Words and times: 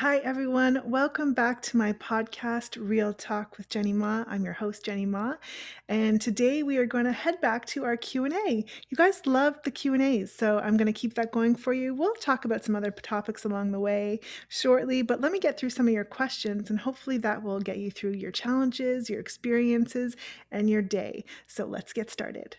Hi, 0.00 0.18
everyone. 0.18 0.82
Welcome 0.84 1.32
back 1.32 1.62
to 1.62 1.78
my 1.78 1.94
podcast, 1.94 2.76
Real 2.78 3.14
Talk 3.14 3.56
with 3.56 3.70
Jenny 3.70 3.94
Ma. 3.94 4.24
I'm 4.28 4.44
your 4.44 4.52
host, 4.52 4.84
Jenny 4.84 5.06
Ma, 5.06 5.36
and 5.88 6.20
today 6.20 6.62
we 6.62 6.76
are 6.76 6.84
going 6.84 7.06
to 7.06 7.12
head 7.12 7.40
back 7.40 7.64
to 7.68 7.84
our 7.84 7.96
Q&A. 7.96 8.66
You 8.90 8.94
guys 8.94 9.26
love 9.26 9.56
the 9.64 9.70
Q&As, 9.70 10.30
so 10.30 10.58
I'm 10.58 10.76
going 10.76 10.84
to 10.84 10.92
keep 10.92 11.14
that 11.14 11.32
going 11.32 11.56
for 11.56 11.72
you. 11.72 11.94
We'll 11.94 12.12
talk 12.16 12.44
about 12.44 12.62
some 12.62 12.76
other 12.76 12.90
topics 12.90 13.46
along 13.46 13.72
the 13.72 13.80
way 13.80 14.20
shortly, 14.48 15.00
but 15.00 15.22
let 15.22 15.32
me 15.32 15.38
get 15.38 15.58
through 15.58 15.70
some 15.70 15.88
of 15.88 15.94
your 15.94 16.04
questions, 16.04 16.68
and 16.68 16.80
hopefully 16.80 17.16
that 17.16 17.42
will 17.42 17.60
get 17.60 17.78
you 17.78 17.90
through 17.90 18.16
your 18.16 18.32
challenges, 18.32 19.08
your 19.08 19.20
experiences, 19.20 20.14
and 20.52 20.68
your 20.68 20.82
day. 20.82 21.24
So 21.46 21.64
let's 21.64 21.94
get 21.94 22.10
started. 22.10 22.58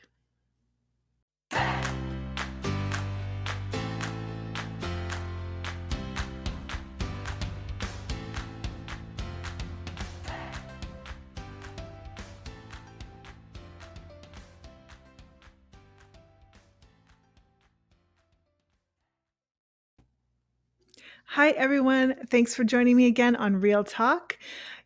Hi 21.37 21.51
everyone. 21.51 22.15
Thanks 22.32 22.55
for 22.55 22.64
joining 22.64 22.97
me 22.97 23.05
again 23.05 23.36
on 23.36 23.61
Real 23.61 23.83
Talk. 23.83 24.39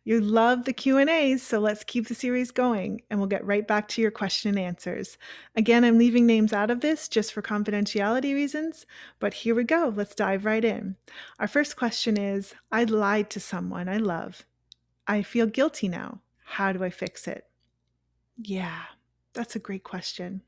You 0.04 0.20
love 0.20 0.66
the 0.66 0.74
Q&As, 0.74 1.42
so 1.42 1.58
let's 1.58 1.82
keep 1.82 2.08
the 2.08 2.14
series 2.14 2.50
going 2.50 3.00
and 3.08 3.18
we'll 3.18 3.26
get 3.26 3.46
right 3.46 3.66
back 3.66 3.88
to 3.88 4.02
your 4.02 4.10
question 4.10 4.50
and 4.50 4.58
answers. 4.58 5.16
Again, 5.56 5.82
I'm 5.82 5.96
leaving 5.96 6.26
names 6.26 6.52
out 6.52 6.70
of 6.70 6.82
this 6.82 7.08
just 7.08 7.32
for 7.32 7.40
confidentiality 7.40 8.34
reasons, 8.34 8.84
but 9.18 9.32
here 9.32 9.54
we 9.54 9.64
go. 9.64 9.94
Let's 9.96 10.14
dive 10.14 10.44
right 10.44 10.62
in. 10.62 10.96
Our 11.38 11.48
first 11.48 11.74
question 11.74 12.20
is, 12.20 12.52
I 12.70 12.84
lied 12.84 13.30
to 13.30 13.40
someone 13.40 13.88
I 13.88 13.96
love. 13.96 14.44
I 15.06 15.22
feel 15.22 15.46
guilty 15.46 15.88
now. 15.88 16.20
How 16.44 16.70
do 16.74 16.84
I 16.84 16.90
fix 16.90 17.26
it? 17.26 17.46
Yeah, 18.36 18.82
that's 19.32 19.56
a 19.56 19.58
great 19.58 19.84
question. 19.84 20.42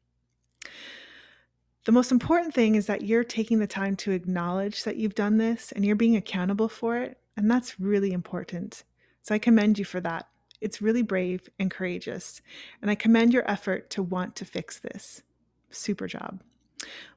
The 1.84 1.92
most 1.92 2.10
important 2.10 2.54
thing 2.54 2.77
is 2.77 2.86
that 2.86 3.02
you're 3.02 3.24
taking 3.24 3.58
the 3.58 3.66
time 3.66 3.94
to 3.96 4.12
acknowledge 4.12 4.84
that 4.84 4.96
you've 4.96 5.14
done 5.14 5.36
this 5.36 5.70
and 5.72 5.84
you're 5.84 5.96
being 5.96 6.16
accountable 6.16 6.68
for 6.68 6.96
it. 6.96 7.18
And 7.36 7.50
that's 7.50 7.78
really 7.78 8.12
important. 8.12 8.84
So 9.22 9.34
I 9.34 9.38
commend 9.38 9.78
you 9.78 9.84
for 9.84 10.00
that. 10.00 10.28
It's 10.62 10.80
really 10.80 11.02
brave 11.02 11.48
and 11.58 11.70
courageous. 11.70 12.40
And 12.80 12.90
I 12.90 12.94
commend 12.94 13.34
your 13.34 13.48
effort 13.50 13.90
to 13.90 14.02
want 14.02 14.34
to 14.36 14.46
fix 14.46 14.78
this. 14.78 15.22
Super 15.70 16.06
job. 16.06 16.42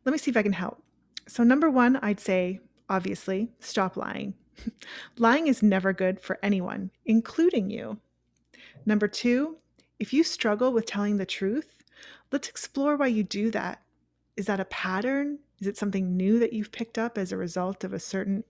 Let 0.03 0.11
me 0.11 0.17
see 0.17 0.31
if 0.31 0.37
I 0.37 0.43
can 0.43 0.53
help. 0.53 0.83
So, 1.27 1.43
number 1.43 1.69
one, 1.69 1.97
I'd 1.97 2.19
say, 2.19 2.59
obviously, 2.89 3.51
stop 3.59 3.95
lying. 3.95 4.33
lying 5.17 5.47
is 5.47 5.61
never 5.61 5.93
good 5.93 6.19
for 6.19 6.39
anyone, 6.41 6.91
including 7.05 7.69
you. 7.69 7.99
Number 8.85 9.07
two, 9.07 9.57
if 9.99 10.13
you 10.13 10.23
struggle 10.23 10.71
with 10.71 10.85
telling 10.85 11.17
the 11.17 11.25
truth, 11.25 11.83
let's 12.31 12.49
explore 12.49 12.95
why 12.95 13.07
you 13.07 13.23
do 13.23 13.51
that 13.51 13.81
is 14.37 14.45
that 14.45 14.59
a 14.59 14.65
pattern? 14.65 15.39
Is 15.59 15.67
it 15.67 15.77
something 15.77 16.15
new 16.15 16.39
that 16.39 16.53
you've 16.53 16.71
picked 16.71 16.97
up 16.97 17.17
as 17.17 17.31
a 17.31 17.37
result 17.37 17.83
of 17.83 17.91
a 17.91 17.99
certain 17.99 18.43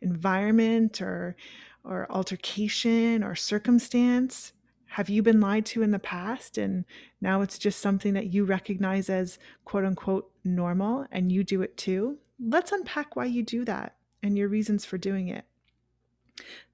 environment 0.00 1.00
or 1.00 1.36
or 1.84 2.10
altercation 2.10 3.22
or 3.22 3.36
circumstance? 3.36 4.52
Have 4.86 5.10
you 5.10 5.22
been 5.22 5.40
lied 5.40 5.66
to 5.66 5.82
in 5.82 5.90
the 5.90 5.98
past 5.98 6.56
and 6.58 6.84
now 7.20 7.42
it's 7.42 7.58
just 7.58 7.80
something 7.80 8.14
that 8.14 8.32
you 8.32 8.44
recognize 8.44 9.10
as 9.10 9.38
quote 9.64 9.84
unquote 9.84 10.32
normal 10.42 11.06
and 11.12 11.30
you 11.30 11.44
do 11.44 11.60
it 11.60 11.76
too? 11.76 12.18
Let's 12.40 12.72
unpack 12.72 13.14
why 13.14 13.26
you 13.26 13.42
do 13.42 13.64
that 13.66 13.96
and 14.22 14.36
your 14.36 14.48
reasons 14.48 14.84
for 14.84 14.96
doing 14.96 15.28
it. 15.28 15.44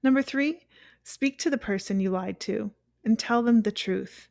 Number 0.01 0.21
three, 0.21 0.61
speak 1.03 1.37
to 1.39 1.49
the 1.49 1.57
person 1.57 1.99
you 1.99 2.09
lied 2.09 2.39
to 2.41 2.71
and 3.03 3.19
tell 3.19 3.43
them 3.43 3.61
the 3.61 3.71
truth. 3.71 4.29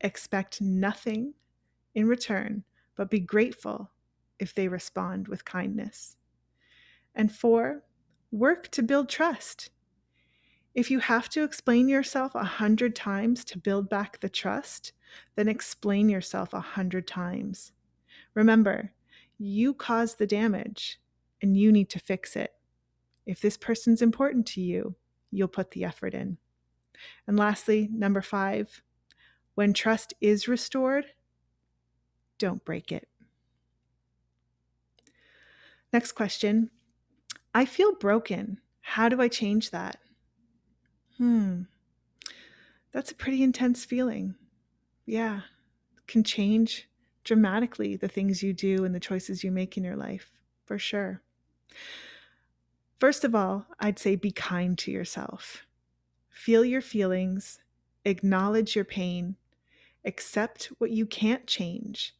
Expect 0.00 0.60
nothing 0.60 1.34
in 1.94 2.06
return 2.06 2.64
but 2.96 3.10
be 3.10 3.20
grateful 3.20 3.90
if 4.38 4.54
they 4.54 4.68
respond 4.68 5.28
with 5.28 5.44
kindness. 5.44 6.16
And 7.14 7.32
four, 7.32 7.84
work 8.30 8.68
to 8.72 8.82
build 8.82 9.08
trust. 9.08 9.70
If 10.74 10.90
you 10.90 10.98
have 10.98 11.28
to 11.30 11.42
explain 11.42 11.88
yourself 11.88 12.34
a 12.34 12.44
hundred 12.44 12.94
times 12.94 13.44
to 13.46 13.58
build 13.58 13.88
back 13.88 14.20
the 14.20 14.28
trust, 14.28 14.92
then 15.34 15.48
explain 15.48 16.08
yourself 16.08 16.52
a 16.52 16.60
hundred 16.60 17.06
times. 17.06 17.72
Remember, 18.34 18.92
you 19.38 19.72
caused 19.72 20.18
the 20.18 20.26
damage 20.26 21.00
and 21.40 21.56
you 21.56 21.72
need 21.72 21.88
to 21.90 21.98
fix 21.98 22.36
it. 22.36 22.52
If 23.24 23.40
this 23.40 23.56
person's 23.56 24.02
important 24.02 24.46
to 24.48 24.60
you, 24.60 24.96
you'll 25.30 25.48
put 25.48 25.70
the 25.70 25.84
effort 25.84 26.14
in. 26.14 26.38
And 27.26 27.38
lastly, 27.38 27.88
number 27.92 28.22
five, 28.22 28.82
when 29.54 29.72
trust 29.72 30.14
is 30.20 30.48
restored, 30.48 31.06
don't 32.38 32.64
break 32.64 32.92
it. 32.92 33.08
Next 35.92 36.12
question. 36.12 36.70
I 37.54 37.64
feel 37.64 37.94
broken. 37.94 38.58
How 38.80 39.08
do 39.08 39.20
I 39.20 39.28
change 39.28 39.70
that? 39.70 39.98
Hmm. 41.16 41.62
That's 42.92 43.10
a 43.10 43.14
pretty 43.14 43.42
intense 43.42 43.84
feeling. 43.84 44.34
Yeah. 45.06 45.40
Can 46.06 46.22
change 46.22 46.88
dramatically 47.24 47.96
the 47.96 48.08
things 48.08 48.42
you 48.42 48.52
do 48.52 48.84
and 48.84 48.94
the 48.94 49.00
choices 49.00 49.42
you 49.42 49.50
make 49.50 49.76
in 49.76 49.84
your 49.84 49.96
life, 49.96 50.30
for 50.64 50.78
sure. 50.78 51.22
First 52.98 53.24
of 53.24 53.34
all, 53.34 53.66
I'd 53.80 53.98
say 53.98 54.16
be 54.16 54.30
kind 54.30 54.78
to 54.78 54.90
yourself. 54.90 55.66
Feel 56.30 56.64
your 56.64 56.80
feelings, 56.80 57.58
acknowledge 58.04 58.76
your 58.76 58.84
pain, 58.84 59.36
accept 60.04 60.66
what 60.78 60.90
you 60.90 61.04
can't 61.04 61.46
change, 61.46 62.14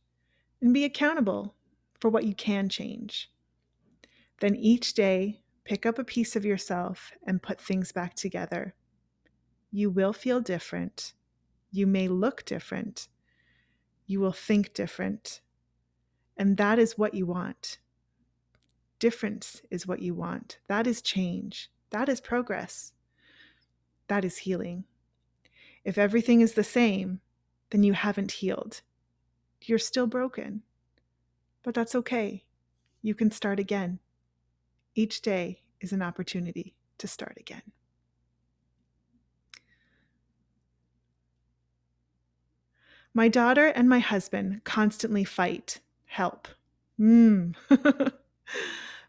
and 0.61 0.73
be 0.73 0.85
accountable 0.85 1.55
for 2.01 2.11
what 2.11 2.25
you 2.25 2.35
can 2.35 2.69
change. 2.69 3.31
Then 4.41 4.55
each 4.55 4.95
day, 4.95 5.41
pick 5.65 5.87
up 5.87 5.99
a 5.99 6.05
piece 6.05 6.37
of 6.37 6.45
yourself 6.45 7.13
and 7.27 7.43
put 7.43 7.61
things 7.61 7.93
back 7.93 8.15
together. 8.15 8.75
You 9.71 9.91
will 9.91 10.13
feel 10.13 10.41
different. 10.41 11.15
You 11.71 11.87
may 11.87 12.09
look 12.09 12.45
different. 12.45 13.09
You 14.07 14.21
will 14.21 14.33
think 14.33 14.73
different. 14.75 15.41
And 16.37 16.57
that 16.57 16.79
is 16.79 16.99
what 16.99 17.15
you 17.15 17.27
want. 17.27 17.79
Difference 18.99 19.63
is 19.71 19.87
what 19.87 20.01
you 20.01 20.15
want. 20.15 20.59
That 20.69 20.87
is 20.87 21.03
change. 21.03 21.71
That 21.91 22.09
is 22.09 22.21
progress. 22.21 22.93
That 24.09 24.25
is 24.25 24.39
healing. 24.39 24.85
If 25.85 25.99
everything 25.99 26.41
is 26.41 26.55
the 26.55 26.65
same, 26.65 27.21
then 27.71 27.83
you 27.83 27.93
haven't 27.93 28.33
healed 28.33 28.83
you're 29.69 29.79
still 29.79 30.07
broken. 30.07 30.63
But 31.63 31.75
that's 31.75 31.95
okay. 31.95 32.45
You 33.03 33.15
can 33.15 33.31
start 33.31 33.59
again. 33.59 33.99
Each 34.95 35.21
day 35.21 35.63
is 35.81 35.93
an 35.93 36.03
opportunity 36.03 36.75
to 36.99 37.09
start 37.09 37.37
again. 37.39 37.63
My 43.13 43.29
daughter 43.29 43.69
and 43.69 43.89
my 43.89 43.99
husband 43.99 44.63
constantly 44.65 45.25
fight. 45.25 45.81
Help. 46.05 46.49
Mmm. 47.01 47.55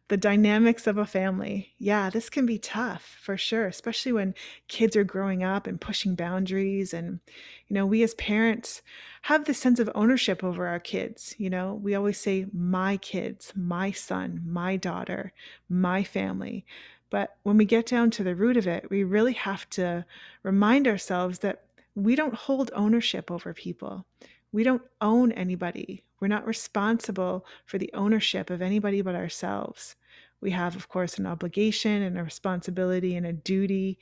the 0.09 0.17
dynamics 0.17 0.87
of 0.87 0.97
a 0.97 1.05
family. 1.05 1.73
Yeah, 1.77 2.09
this 2.09 2.29
can 2.29 2.45
be 2.45 2.57
tough 2.57 3.17
for 3.21 3.35
sure, 3.35 3.67
especially 3.67 4.13
when 4.13 4.35
kids 4.67 4.95
are 4.95 5.03
growing 5.03 5.43
up 5.43 5.67
and 5.67 5.81
pushing 5.81 6.15
boundaries. 6.15 6.93
And, 6.93 7.19
you 7.67 7.73
know, 7.73 7.85
we 7.85 8.03
as 8.03 8.13
parents 8.15 8.81
have 9.23 9.45
this 9.45 9.59
sense 9.59 9.79
of 9.79 9.89
ownership 9.93 10.43
over 10.43 10.67
our 10.67 10.79
kids. 10.79 11.35
You 11.37 11.49
know, 11.49 11.73
we 11.73 11.93
always 11.93 12.19
say, 12.19 12.45
my 12.53 12.97
kids, 12.97 13.51
my 13.55 13.91
son, 13.91 14.41
my 14.45 14.77
daughter, 14.77 15.33
my 15.67 16.03
family. 16.03 16.65
But 17.09 17.35
when 17.43 17.57
we 17.57 17.65
get 17.65 17.85
down 17.85 18.11
to 18.11 18.23
the 18.23 18.35
root 18.35 18.57
of 18.57 18.67
it, 18.67 18.89
we 18.89 19.03
really 19.03 19.33
have 19.33 19.69
to 19.71 20.05
remind 20.43 20.87
ourselves 20.87 21.39
that 21.39 21.63
we 21.95 22.15
don't 22.15 22.35
hold 22.35 22.71
ownership 22.73 23.29
over 23.31 23.53
people. 23.53 24.05
We 24.51 24.63
don't 24.63 24.83
own 25.01 25.31
anybody. 25.33 26.03
We're 26.19 26.27
not 26.27 26.47
responsible 26.47 27.45
for 27.65 27.77
the 27.77 27.91
ownership 27.93 28.49
of 28.49 28.61
anybody 28.61 29.01
but 29.01 29.15
ourselves. 29.15 29.95
We 30.41 30.51
have, 30.51 30.75
of 30.75 30.89
course, 30.89 31.17
an 31.17 31.25
obligation 31.25 32.01
and 32.01 32.17
a 32.17 32.23
responsibility 32.23 33.15
and 33.15 33.25
a 33.25 33.33
duty 33.33 33.99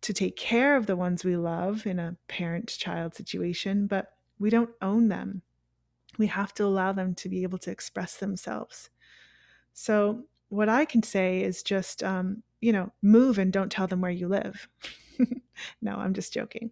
to 0.00 0.12
take 0.12 0.36
care 0.36 0.76
of 0.76 0.86
the 0.86 0.96
ones 0.96 1.24
we 1.24 1.36
love 1.36 1.86
in 1.86 1.98
a 1.98 2.16
parent 2.28 2.68
child 2.68 3.14
situation, 3.14 3.86
but 3.86 4.12
we 4.38 4.50
don't 4.50 4.70
own 4.80 5.08
them. 5.08 5.42
We 6.16 6.28
have 6.28 6.54
to 6.54 6.64
allow 6.64 6.92
them 6.92 7.14
to 7.16 7.28
be 7.28 7.42
able 7.42 7.58
to 7.58 7.70
express 7.70 8.16
themselves. 8.16 8.90
So, 9.72 10.24
what 10.48 10.68
I 10.68 10.84
can 10.84 11.02
say 11.02 11.42
is 11.42 11.62
just, 11.62 12.02
um, 12.02 12.42
you 12.60 12.72
know, 12.72 12.90
move 13.02 13.38
and 13.38 13.52
don't 13.52 13.70
tell 13.70 13.86
them 13.86 14.00
where 14.00 14.10
you 14.10 14.28
live. 14.28 14.68
no, 15.82 15.96
I'm 15.96 16.14
just 16.14 16.32
joking. 16.32 16.70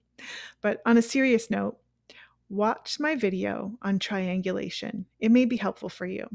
But 0.62 0.80
on 0.86 0.96
a 0.96 1.02
serious 1.02 1.50
note, 1.50 1.78
watch 2.48 3.00
my 3.00 3.14
video 3.14 3.76
on 3.82 3.98
triangulation. 3.98 5.06
It 5.18 5.30
may 5.30 5.44
be 5.44 5.56
helpful 5.56 5.88
for 5.88 6.06
you. 6.06 6.26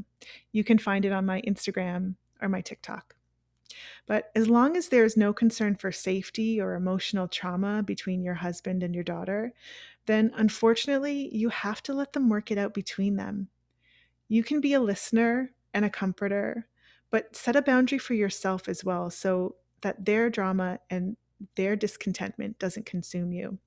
You 0.52 0.64
can 0.64 0.78
find 0.78 1.04
it 1.04 1.12
on 1.12 1.26
my 1.26 1.40
Instagram 1.42 2.16
or 2.40 2.48
my 2.48 2.60
TikTok. 2.60 3.14
But 4.06 4.30
as 4.34 4.48
long 4.48 4.76
as 4.76 4.88
there's 4.88 5.16
no 5.16 5.32
concern 5.32 5.76
for 5.76 5.92
safety 5.92 6.60
or 6.60 6.74
emotional 6.74 7.28
trauma 7.28 7.82
between 7.82 8.22
your 8.22 8.34
husband 8.34 8.82
and 8.82 8.94
your 8.94 9.04
daughter, 9.04 9.54
then 10.06 10.32
unfortunately, 10.34 11.34
you 11.34 11.48
have 11.48 11.82
to 11.84 11.94
let 11.94 12.12
them 12.12 12.28
work 12.28 12.50
it 12.50 12.58
out 12.58 12.74
between 12.74 13.16
them. 13.16 13.48
You 14.28 14.42
can 14.42 14.60
be 14.60 14.74
a 14.74 14.80
listener 14.80 15.52
and 15.72 15.84
a 15.84 15.90
comforter, 15.90 16.68
but 17.10 17.36
set 17.36 17.56
a 17.56 17.62
boundary 17.62 17.98
for 17.98 18.14
yourself 18.14 18.68
as 18.68 18.84
well 18.84 19.10
so 19.10 19.56
that 19.82 20.04
their 20.04 20.28
drama 20.28 20.80
and 20.90 21.16
their 21.56 21.76
discontentment 21.76 22.58
doesn't 22.58 22.86
consume 22.86 23.32
you. 23.32 23.58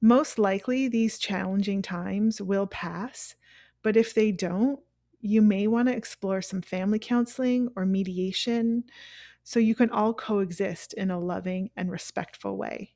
Most 0.00 0.38
likely, 0.38 0.88
these 0.88 1.18
challenging 1.18 1.82
times 1.82 2.40
will 2.40 2.66
pass, 2.66 3.34
but 3.82 3.96
if 3.96 4.14
they 4.14 4.30
don't, 4.32 4.80
you 5.20 5.40
may 5.42 5.66
want 5.66 5.88
to 5.88 5.96
explore 5.96 6.42
some 6.42 6.62
family 6.62 6.98
counseling 6.98 7.70
or 7.76 7.86
mediation 7.86 8.84
so 9.42 9.58
you 9.58 9.74
can 9.74 9.90
all 9.90 10.12
coexist 10.12 10.92
in 10.94 11.10
a 11.10 11.18
loving 11.18 11.70
and 11.76 11.90
respectful 11.90 12.56
way. 12.56 12.94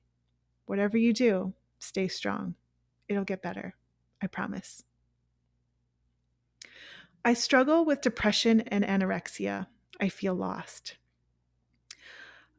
Whatever 0.66 0.98
you 0.98 1.12
do, 1.12 1.54
stay 1.78 2.08
strong. 2.08 2.54
It'll 3.08 3.24
get 3.24 3.42
better. 3.42 3.74
I 4.22 4.26
promise. 4.26 4.84
I 7.24 7.34
struggle 7.34 7.84
with 7.84 8.00
depression 8.00 8.60
and 8.62 8.84
anorexia. 8.84 9.66
I 10.00 10.08
feel 10.08 10.34
lost. 10.34 10.96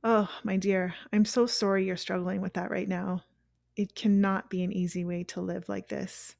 Oh, 0.03 0.29
my 0.43 0.57
dear, 0.57 0.95
I'm 1.13 1.25
so 1.25 1.45
sorry 1.45 1.85
you're 1.85 1.97
struggling 1.97 2.41
with 2.41 2.53
that 2.53 2.71
right 2.71 2.87
now. 2.87 3.23
It 3.75 3.95
cannot 3.95 4.49
be 4.49 4.63
an 4.63 4.71
easy 4.71 5.05
way 5.05 5.23
to 5.25 5.41
live 5.41 5.69
like 5.69 5.87
this. 5.87 6.35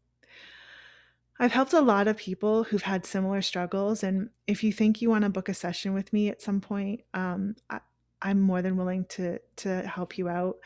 I've 1.40 1.54
helped 1.54 1.74
a 1.74 1.82
lot 1.82 2.08
of 2.08 2.18
people 2.18 2.66
who've 2.66 2.84
had 2.84 3.06
similar 3.06 3.42
struggles. 3.42 4.04
And 4.04 4.30
if 4.46 4.64
you 4.64 4.72
think 4.72 5.02
you 5.02 5.10
want 5.10 5.24
to 5.24 5.30
book 5.30 5.50
a 5.50 5.56
session 5.56 5.94
with 5.94 6.14
me 6.14 6.30
at 6.30 6.42
some 6.42 6.62
point, 6.62 7.02
um, 7.16 7.56
I, 7.68 7.80
I'm 8.22 8.40
more 8.40 8.62
than 8.62 8.78
willing 8.78 9.06
to, 9.10 9.40
to 9.58 9.82
help 9.88 10.20
you 10.20 10.30
out. 10.30 10.58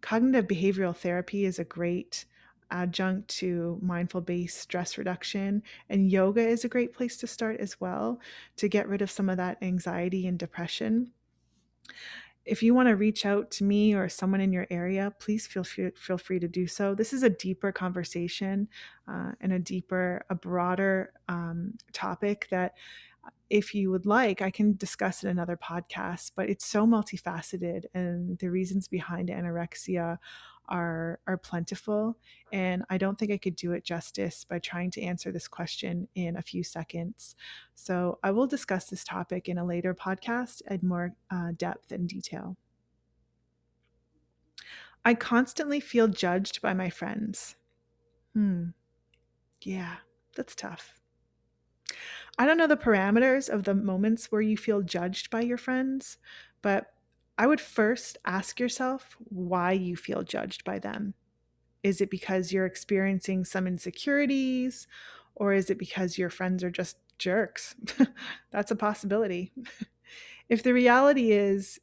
Cognitive 0.00 0.48
behavioral 0.48 0.96
therapy 0.96 1.44
is 1.44 1.60
a 1.60 1.64
great 1.64 2.24
adjunct 2.70 3.28
to 3.28 3.78
mindful 3.80 4.22
based 4.22 4.58
stress 4.58 4.98
reduction. 4.98 5.62
And 5.88 6.10
yoga 6.10 6.44
is 6.44 6.64
a 6.64 6.68
great 6.68 6.92
place 6.92 7.16
to 7.18 7.28
start 7.28 7.60
as 7.60 7.80
well 7.80 8.18
to 8.56 8.68
get 8.68 8.88
rid 8.88 9.02
of 9.02 9.12
some 9.12 9.28
of 9.28 9.36
that 9.36 9.58
anxiety 9.62 10.26
and 10.26 10.36
depression 10.36 11.12
if 12.44 12.62
you 12.62 12.74
want 12.74 12.88
to 12.88 12.96
reach 12.96 13.24
out 13.24 13.50
to 13.52 13.64
me 13.64 13.94
or 13.94 14.08
someone 14.08 14.40
in 14.40 14.52
your 14.52 14.66
area, 14.70 15.12
please 15.18 15.46
feel 15.46 15.64
free, 15.64 15.90
feel 15.96 16.18
free 16.18 16.38
to 16.38 16.48
do 16.48 16.66
so. 16.66 16.94
This 16.94 17.12
is 17.12 17.22
a 17.22 17.30
deeper 17.30 17.72
conversation 17.72 18.68
uh, 19.08 19.32
and 19.40 19.52
a 19.52 19.58
deeper, 19.58 20.24
a 20.30 20.34
broader 20.34 21.12
um, 21.28 21.74
topic 21.92 22.46
that, 22.50 22.74
uh, 23.24 23.30
if 23.48 23.74
you 23.74 23.90
would 23.90 24.04
like, 24.04 24.42
I 24.42 24.50
can 24.50 24.76
discuss 24.76 25.22
in 25.22 25.30
another 25.30 25.56
podcast. 25.56 26.32
But 26.36 26.50
it's 26.50 26.66
so 26.66 26.86
multifaceted, 26.86 27.84
and 27.94 28.38
the 28.38 28.50
reasons 28.50 28.88
behind 28.88 29.28
anorexia 29.28 30.18
are 30.68 31.20
are 31.26 31.36
plentiful 31.36 32.16
and 32.52 32.84
i 32.90 32.96
don't 32.98 33.18
think 33.18 33.30
i 33.30 33.38
could 33.38 33.56
do 33.56 33.72
it 33.72 33.84
justice 33.84 34.44
by 34.44 34.58
trying 34.58 34.90
to 34.90 35.02
answer 35.02 35.30
this 35.30 35.48
question 35.48 36.08
in 36.14 36.36
a 36.36 36.42
few 36.42 36.62
seconds. 36.64 37.36
So 37.74 38.18
i 38.22 38.30
will 38.30 38.46
discuss 38.46 38.86
this 38.86 39.04
topic 39.04 39.48
in 39.48 39.58
a 39.58 39.64
later 39.64 39.94
podcast 39.94 40.62
at 40.66 40.82
more 40.82 41.14
uh, 41.30 41.52
depth 41.56 41.92
and 41.92 42.08
detail. 42.08 42.56
I 45.04 45.14
constantly 45.14 45.80
feel 45.80 46.08
judged 46.08 46.62
by 46.62 46.72
my 46.72 46.90
friends. 46.90 47.56
Hmm. 48.34 48.68
Yeah 49.62 49.96
that's 50.36 50.54
tough. 50.54 51.00
I 52.38 52.46
don't 52.46 52.58
know 52.58 52.66
the 52.66 52.76
parameters 52.76 53.48
of 53.48 53.62
the 53.64 53.74
moments 53.74 54.32
where 54.32 54.40
you 54.40 54.56
feel 54.56 54.82
judged 54.82 55.30
by 55.30 55.42
your 55.42 55.58
friends 55.58 56.18
but 56.62 56.94
I 57.36 57.46
would 57.46 57.60
first 57.60 58.18
ask 58.24 58.60
yourself 58.60 59.16
why 59.28 59.72
you 59.72 59.96
feel 59.96 60.22
judged 60.22 60.64
by 60.64 60.78
them. 60.78 61.14
Is 61.82 62.00
it 62.00 62.10
because 62.10 62.52
you're 62.52 62.66
experiencing 62.66 63.44
some 63.44 63.66
insecurities, 63.66 64.86
or 65.34 65.52
is 65.52 65.68
it 65.68 65.78
because 65.78 66.16
your 66.16 66.30
friends 66.30 66.64
are 66.64 66.70
just 66.70 66.96
jerks? 67.18 67.74
That's 68.50 68.70
a 68.70 68.76
possibility. 68.76 69.52
if 70.48 70.62
the 70.62 70.72
reality 70.72 71.32
is 71.32 71.80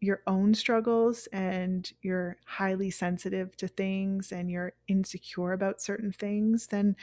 your 0.00 0.22
own 0.26 0.54
struggles 0.54 1.26
and 1.32 1.92
you're 2.02 2.36
highly 2.46 2.90
sensitive 2.90 3.56
to 3.56 3.66
things 3.66 4.32
and 4.32 4.50
you're 4.50 4.74
insecure 4.86 5.52
about 5.52 5.80
certain 5.80 6.12
things 6.12 6.66
then 6.66 6.94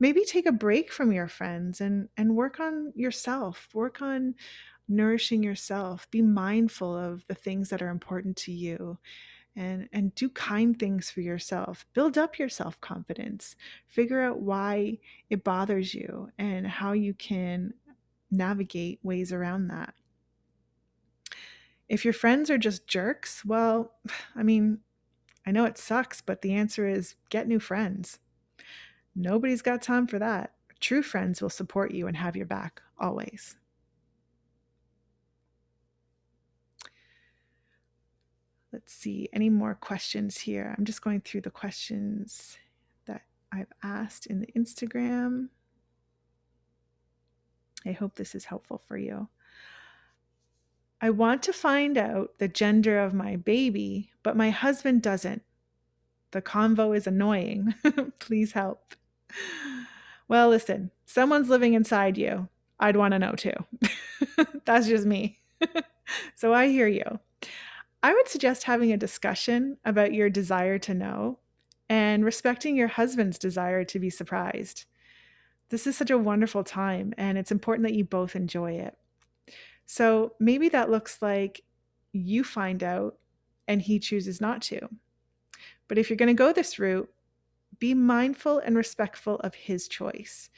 maybe 0.00 0.24
take 0.24 0.46
a 0.46 0.52
break 0.52 0.92
from 0.92 1.12
your 1.12 1.28
friends 1.28 1.80
and 1.80 2.08
and 2.16 2.34
work 2.34 2.58
on 2.58 2.92
yourself 2.96 3.68
work 3.74 4.02
on 4.02 4.34
nourishing 4.88 5.42
yourself 5.42 6.10
be 6.10 6.22
mindful 6.22 6.96
of 6.96 7.26
the 7.26 7.34
things 7.34 7.68
that 7.68 7.82
are 7.82 7.90
important 7.90 8.36
to 8.36 8.52
you 8.52 8.98
and 9.58 9.88
and 9.92 10.14
do 10.14 10.28
kind 10.30 10.78
things 10.78 11.10
for 11.10 11.20
yourself. 11.20 11.84
Build 11.92 12.16
up 12.16 12.38
your 12.38 12.48
self-confidence. 12.48 13.56
Figure 13.86 14.22
out 14.22 14.40
why 14.40 14.98
it 15.28 15.44
bothers 15.44 15.94
you 15.94 16.30
and 16.38 16.66
how 16.66 16.92
you 16.92 17.12
can 17.12 17.74
navigate 18.30 19.00
ways 19.02 19.32
around 19.32 19.68
that. 19.68 19.94
If 21.88 22.04
your 22.04 22.14
friends 22.14 22.50
are 22.50 22.58
just 22.58 22.86
jerks 22.86 23.44
well 23.44 23.92
i 24.36 24.42
mean 24.42 24.78
i 25.46 25.50
know 25.50 25.64
it 25.64 25.78
sucks 25.78 26.20
but 26.20 26.42
the 26.42 26.54
answer 26.54 26.86
is 26.86 27.16
get 27.28 27.48
new 27.48 27.60
friends. 27.60 28.20
Nobody's 29.14 29.62
got 29.62 29.82
time 29.82 30.06
for 30.06 30.20
that. 30.20 30.52
True 30.78 31.02
friends 31.02 31.42
will 31.42 31.50
support 31.50 31.92
you 31.92 32.06
and 32.06 32.16
have 32.16 32.36
your 32.36 32.46
back 32.46 32.80
always 33.00 33.56
Let's 38.88 39.02
see, 39.02 39.28
any 39.34 39.50
more 39.50 39.74
questions 39.74 40.38
here? 40.38 40.74
I'm 40.78 40.86
just 40.86 41.02
going 41.02 41.20
through 41.20 41.42
the 41.42 41.50
questions 41.50 42.56
that 43.04 43.20
I've 43.52 43.70
asked 43.82 44.24
in 44.24 44.40
the 44.40 44.46
Instagram. 44.56 45.48
I 47.84 47.92
hope 47.92 48.14
this 48.14 48.34
is 48.34 48.46
helpful 48.46 48.80
for 48.88 48.96
you. 48.96 49.28
I 51.02 51.10
want 51.10 51.42
to 51.42 51.52
find 51.52 51.98
out 51.98 52.38
the 52.38 52.48
gender 52.48 52.98
of 52.98 53.12
my 53.12 53.36
baby, 53.36 54.10
but 54.22 54.38
my 54.38 54.48
husband 54.48 55.02
doesn't. 55.02 55.42
The 56.30 56.40
convo 56.40 56.96
is 56.96 57.06
annoying. 57.06 57.74
Please 58.18 58.52
help. 58.52 58.94
Well, 60.28 60.48
listen, 60.48 60.92
someone's 61.04 61.50
living 61.50 61.74
inside 61.74 62.16
you. 62.16 62.48
I'd 62.80 62.96
want 62.96 63.12
to 63.12 63.18
know 63.18 63.32
too. 63.32 63.52
That's 64.64 64.86
just 64.86 65.04
me. 65.04 65.40
so 66.36 66.54
I 66.54 66.68
hear 66.68 66.88
you. 66.88 67.20
I 68.02 68.12
would 68.12 68.28
suggest 68.28 68.64
having 68.64 68.92
a 68.92 68.96
discussion 68.96 69.78
about 69.84 70.14
your 70.14 70.30
desire 70.30 70.78
to 70.78 70.94
know 70.94 71.38
and 71.88 72.24
respecting 72.24 72.76
your 72.76 72.88
husband's 72.88 73.38
desire 73.38 73.84
to 73.84 73.98
be 73.98 74.10
surprised. 74.10 74.84
This 75.70 75.86
is 75.86 75.96
such 75.96 76.10
a 76.10 76.18
wonderful 76.18 76.64
time, 76.64 77.12
and 77.18 77.36
it's 77.36 77.50
important 77.50 77.86
that 77.86 77.94
you 77.94 78.04
both 78.04 78.36
enjoy 78.36 78.72
it. 78.72 78.96
So 79.86 80.34
maybe 80.38 80.68
that 80.68 80.90
looks 80.90 81.20
like 81.20 81.62
you 82.12 82.44
find 82.44 82.82
out 82.82 83.18
and 83.66 83.82
he 83.82 83.98
chooses 83.98 84.40
not 84.40 84.62
to. 84.62 84.88
But 85.88 85.98
if 85.98 86.08
you're 86.08 86.16
going 86.16 86.28
to 86.28 86.34
go 86.34 86.52
this 86.52 86.78
route, 86.78 87.10
be 87.78 87.94
mindful 87.94 88.58
and 88.58 88.76
respectful 88.76 89.36
of 89.36 89.54
his 89.54 89.88
choice. 89.88 90.50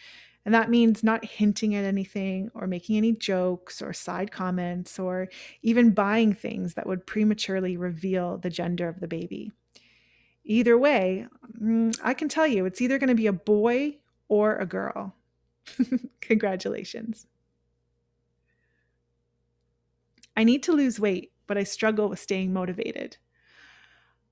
And 0.51 0.55
that 0.57 0.69
means 0.69 1.05
not 1.05 1.25
hinting 1.25 1.77
at 1.77 1.85
anything 1.85 2.51
or 2.57 2.67
making 2.67 2.97
any 2.97 3.13
jokes 3.13 3.81
or 3.81 3.93
side 3.93 4.33
comments 4.33 4.99
or 4.99 5.29
even 5.63 5.93
buying 5.93 6.33
things 6.33 6.75
that 6.75 6.89
would 6.89 7.07
prematurely 7.07 7.77
reveal 7.77 8.37
the 8.37 8.51
gender 8.51 8.89
of 8.89 8.99
the 8.99 9.07
baby. 9.07 9.53
Either 10.45 10.79
way, 10.79 11.27
mm, 11.63 11.97
I 12.03 12.15
can 12.15 12.29
tell 12.29 12.47
you 12.47 12.67
it's 12.67 12.81
either 12.81 12.99
going 12.99 13.09
to 13.09 13.15
be 13.15 13.29
a 13.29 13.33
boy 13.33 13.99
or 14.29 14.57
a 14.59 14.67
girl. 14.67 15.17
Congratulations. 16.21 17.27
I 20.37 20.43
need 20.43 20.65
to 20.65 20.73
lose 20.73 20.99
weight, 20.99 21.33
but 21.47 21.57
I 21.57 21.63
struggle 21.63 22.09
with 22.09 22.19
staying 22.19 22.53
motivated. 22.53 23.19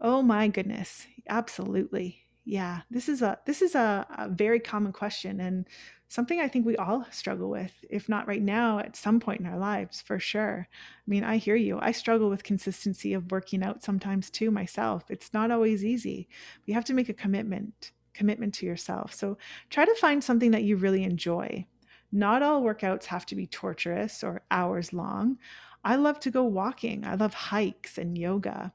Oh 0.00 0.22
my 0.22 0.48
goodness. 0.48 1.06
Absolutely. 1.28 2.27
Yeah, 2.48 2.80
this 2.90 3.10
is 3.10 3.20
a 3.20 3.38
this 3.44 3.60
is 3.60 3.74
a, 3.74 4.06
a 4.16 4.26
very 4.26 4.58
common 4.58 4.90
question 4.90 5.38
and 5.38 5.68
something 6.08 6.40
I 6.40 6.48
think 6.48 6.64
we 6.64 6.78
all 6.78 7.04
struggle 7.10 7.50
with, 7.50 7.72
if 7.90 8.08
not 8.08 8.26
right 8.26 8.40
now, 8.40 8.78
at 8.78 8.96
some 8.96 9.20
point 9.20 9.40
in 9.40 9.46
our 9.46 9.58
lives, 9.58 10.00
for 10.00 10.18
sure. 10.18 10.66
I 10.72 11.04
mean, 11.06 11.24
I 11.24 11.36
hear 11.36 11.56
you. 11.56 11.78
I 11.78 11.92
struggle 11.92 12.30
with 12.30 12.44
consistency 12.44 13.12
of 13.12 13.30
working 13.30 13.62
out 13.62 13.82
sometimes 13.82 14.30
too 14.30 14.50
myself. 14.50 15.04
It's 15.10 15.34
not 15.34 15.50
always 15.50 15.84
easy. 15.84 16.26
You 16.64 16.72
have 16.72 16.86
to 16.86 16.94
make 16.94 17.10
a 17.10 17.12
commitment, 17.12 17.92
commitment 18.14 18.54
to 18.54 18.66
yourself. 18.66 19.12
So 19.12 19.36
try 19.68 19.84
to 19.84 19.94
find 19.96 20.24
something 20.24 20.52
that 20.52 20.64
you 20.64 20.76
really 20.76 21.04
enjoy. 21.04 21.66
Not 22.12 22.42
all 22.42 22.62
workouts 22.62 23.04
have 23.04 23.26
to 23.26 23.36
be 23.36 23.46
torturous 23.46 24.24
or 24.24 24.40
hours 24.50 24.94
long. 24.94 25.36
I 25.84 25.96
love 25.96 26.18
to 26.20 26.30
go 26.30 26.44
walking. 26.44 27.04
I 27.04 27.16
love 27.16 27.34
hikes 27.34 27.98
and 27.98 28.16
yoga. 28.16 28.72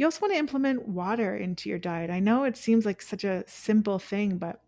You 0.00 0.06
also 0.06 0.22
want 0.22 0.32
to 0.32 0.38
implement 0.38 0.88
water 0.88 1.36
into 1.36 1.68
your 1.68 1.78
diet. 1.78 2.08
I 2.08 2.20
know 2.20 2.44
it 2.44 2.56
seems 2.56 2.86
like 2.86 3.02
such 3.02 3.22
a 3.22 3.44
simple 3.46 3.98
thing, 3.98 4.38
but 4.38 4.62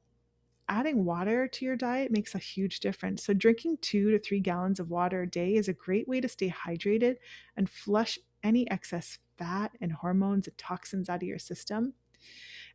adding 0.68 1.06
water 1.06 1.48
to 1.48 1.64
your 1.64 1.74
diet 1.74 2.12
makes 2.12 2.34
a 2.34 2.38
huge 2.38 2.80
difference. 2.80 3.24
So, 3.24 3.32
drinking 3.32 3.78
two 3.80 4.10
to 4.10 4.18
three 4.18 4.40
gallons 4.40 4.78
of 4.78 4.90
water 4.90 5.22
a 5.22 5.26
day 5.26 5.54
is 5.54 5.68
a 5.68 5.72
great 5.72 6.06
way 6.06 6.20
to 6.20 6.28
stay 6.28 6.50
hydrated 6.50 7.14
and 7.56 7.70
flush 7.70 8.18
any 8.42 8.70
excess 8.70 9.20
fat 9.38 9.72
and 9.80 9.90
hormones 9.90 10.48
and 10.48 10.58
toxins 10.58 11.08
out 11.08 11.22
of 11.22 11.28
your 11.28 11.38
system. 11.38 11.94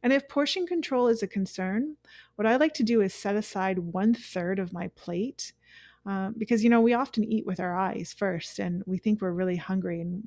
And 0.01 0.11
if 0.11 0.27
portion 0.27 0.65
control 0.65 1.09
is 1.09 1.21
a 1.21 1.27
concern, 1.27 1.97
what 2.37 2.47
I 2.47 2.55
like 2.55 2.73
to 2.73 2.83
do 2.83 3.01
is 3.01 3.13
set 3.13 3.35
aside 3.35 3.77
one 3.77 4.15
third 4.15 4.57
of 4.57 4.73
my 4.73 4.87
plate. 4.95 5.53
Uh, 6.07 6.29
because 6.37 6.63
you 6.63 6.69
know 6.69 6.79
we 6.79 6.93
often 6.93 7.23
eat 7.25 7.45
with 7.45 7.59
our 7.59 7.75
eyes 7.77 8.15
first 8.17 8.59
and 8.59 8.81
we 8.85 8.97
think 8.97 9.19
we're 9.19 9.29
really 9.29 9.57
hungry 9.57 9.99
and 9.99 10.23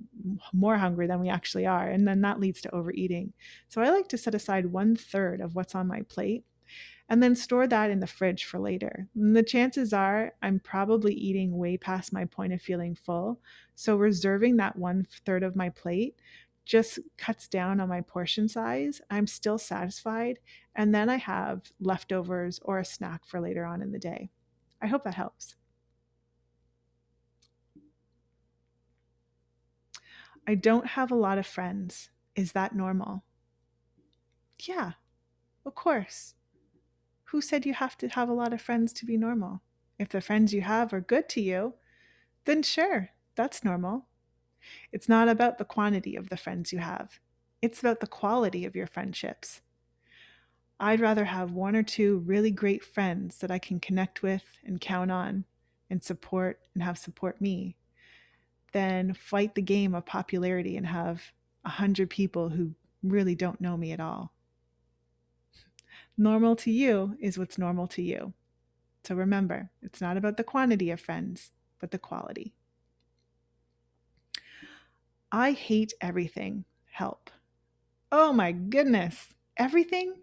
more 0.53 0.77
hungry 0.77 1.07
than 1.07 1.21
we 1.21 1.29
actually 1.31 1.65
are 1.65 1.89
and 1.89 2.07
then 2.07 2.21
that 2.21 2.39
leads 2.39 2.61
to 2.61 2.75
overeating 2.75 3.33
so 3.69 3.81
i 3.81 3.89
like 3.89 4.07
to 4.07 4.19
set 4.19 4.35
aside 4.35 4.67
one 4.67 4.95
third 4.95 5.41
of 5.41 5.55
what's 5.55 5.75
on 5.75 5.87
my 5.87 6.03
plate 6.03 6.45
and 7.11 7.21
then 7.21 7.35
store 7.35 7.67
that 7.67 7.91
in 7.91 7.99
the 7.99 8.07
fridge 8.07 8.45
for 8.45 8.61
later. 8.61 9.09
And 9.17 9.35
the 9.35 9.43
chances 9.43 9.93
are 9.93 10.33
I'm 10.43 10.61
probably 10.61 11.13
eating 11.13 11.59
way 11.59 11.77
past 11.77 12.13
my 12.13 12.25
point 12.25 12.53
of 12.53 12.63
feeling 12.63 12.95
full. 12.95 13.41
So 13.75 13.97
reserving 13.97 14.59
that 14.59 14.77
one 14.77 15.09
third 15.27 15.43
of 15.43 15.57
my 15.57 15.71
plate 15.71 16.15
just 16.65 17.01
cuts 17.19 17.49
down 17.49 17.81
on 17.81 17.89
my 17.89 18.01
portion 18.01 18.49
size. 18.49 19.01
I'm 19.11 19.27
still 19.27 19.59
satisfied. 19.59 20.39
And 20.77 20.95
then 20.95 21.09
I 21.09 21.17
have 21.17 21.73
leftovers 21.81 22.61
or 22.63 22.79
a 22.79 22.85
snack 22.85 23.23
for 23.27 23.41
later 23.41 23.65
on 23.65 23.83
in 23.83 23.91
the 23.91 23.99
day. 23.99 24.31
I 24.81 24.87
hope 24.87 25.03
that 25.03 25.15
helps. 25.15 25.57
I 30.51 30.57
don't 30.57 30.99
have 30.99 31.13
a 31.13 31.15
lot 31.15 31.39
of 31.39 31.47
friends. 31.47 32.11
Is 32.35 32.51
that 32.53 32.75
normal? 32.75 33.23
Yeah, 34.59 34.95
of 35.65 35.77
course. 35.77 36.35
Who 37.27 37.41
said 37.41 37.65
you 37.65 37.75
have 37.75 37.97
to 37.99 38.09
have 38.09 38.29
a 38.29 38.33
lot 38.33 38.53
of 38.53 38.61
friends 38.61 38.93
to 38.95 39.07
be 39.07 39.17
normal? 39.17 39.63
If 39.97 40.09
the 40.09 40.21
friends 40.21 40.53
you 40.53 40.63
have 40.63 40.93
are 40.93 41.01
good 41.01 41.29
to 41.29 41.41
you, 41.41 41.75
then 42.47 42.65
sure, 42.65 43.11
that's 43.37 43.63
normal. 43.63 44.09
It's 44.91 45.09
not 45.09 45.29
about 45.29 45.59
the 45.59 45.65
quantity 45.65 46.17
of 46.17 46.31
the 46.31 46.37
friends 46.37 46.73
you 46.73 46.81
have, 46.81 47.21
it's 47.63 47.79
about 47.79 48.01
the 48.01 48.09
quality 48.09 48.65
of 48.65 48.75
your 48.75 48.89
friendships. 48.89 49.61
I'd 50.81 50.99
rather 50.99 51.27
have 51.27 51.53
one 51.53 51.77
or 51.77 51.85
two 51.85 52.25
really 52.27 52.51
great 52.51 52.83
friends 52.83 53.39
that 53.39 53.53
I 53.53 53.61
can 53.61 53.79
connect 53.79 54.21
with 54.21 54.43
and 54.65 54.81
count 54.81 55.13
on 55.13 55.45
and 55.89 56.03
support 56.03 56.59
and 56.75 56.83
have 56.83 56.99
support 56.99 57.41
me 57.41 57.77
than 58.73 59.15
fight 59.15 59.55
the 59.55 59.63
game 59.63 59.95
of 59.95 60.07
popularity 60.07 60.77
and 60.77 60.87
have 60.87 61.33
a 61.65 61.69
hundred 61.69 62.11
people 62.11 62.49
who 62.49 62.75
really 63.03 63.35
don't 63.35 63.61
know 63.61 63.77
me 63.77 63.93
at 63.93 64.01
all. 64.01 64.33
Normal 66.17 66.57
to 66.57 66.71
you 66.71 67.17
is 67.21 67.39
what's 67.39 67.59
normal 67.59 67.87
to 67.89 68.03
you. 68.03 68.35
So 69.05 69.15
remember, 69.15 69.71
it's 69.83 70.01
not 70.01 70.17
about 70.17 70.37
the 70.37 70.45
quantity 70.45 70.91
of 70.91 71.01
friends, 71.01 71.53
but 71.79 71.91
the 71.91 71.99
quality. 71.99 72.55
I 75.33 75.53
hate 75.53 75.95
everything. 76.01 76.65
Help. 76.91 77.31
Oh 78.13 78.33
my 78.33 78.53
goodness. 78.53 79.35
Everything? 79.57 80.17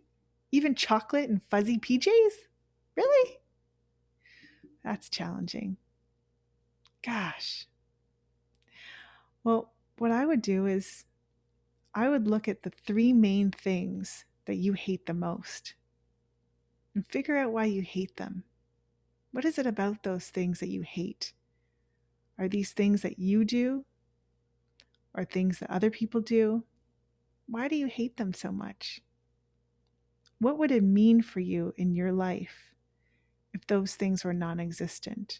Even 0.51 0.75
chocolate 0.75 1.29
and 1.29 1.41
fuzzy 1.49 1.77
PJs? 1.77 2.33
Really? 2.95 3.37
That's 4.83 5.09
challenging. 5.09 5.77
Gosh. 7.03 7.67
Well, 9.47 9.71
what 9.97 10.11
I 10.11 10.25
would 10.25 10.41
do 10.41 10.65
is 10.65 11.05
I 11.95 12.09
would 12.09 12.27
look 12.27 12.49
at 12.49 12.63
the 12.63 12.69
three 12.69 13.13
main 13.13 13.49
things 13.49 14.25
that 14.43 14.57
you 14.57 14.73
hate 14.73 15.05
the 15.05 15.13
most 15.13 15.73
and 16.93 17.07
figure 17.07 17.37
out 17.37 17.53
why 17.53 17.63
you 17.63 17.81
hate 17.81 18.17
them. 18.17 18.43
What 19.31 19.45
is 19.45 19.57
it 19.57 19.65
about 19.65 20.03
those 20.03 20.27
things 20.27 20.59
that 20.59 20.67
you 20.67 20.81
hate? 20.81 21.31
Are 22.37 22.49
these 22.49 22.73
things 22.73 23.03
that 23.03 23.19
you 23.19 23.45
do? 23.45 23.85
Or 25.15 25.23
things 25.23 25.59
that 25.59 25.71
other 25.71 25.91
people 25.91 26.19
do? 26.19 26.65
Why 27.47 27.69
do 27.69 27.77
you 27.77 27.87
hate 27.87 28.17
them 28.17 28.33
so 28.33 28.51
much? 28.51 28.99
What 30.39 30.57
would 30.57 30.71
it 30.71 30.83
mean 30.83 31.21
for 31.21 31.39
you 31.39 31.73
in 31.77 31.95
your 31.95 32.11
life 32.11 32.73
if 33.53 33.65
those 33.67 33.95
things 33.95 34.25
were 34.25 34.33
non 34.33 34.59
existent? 34.59 35.39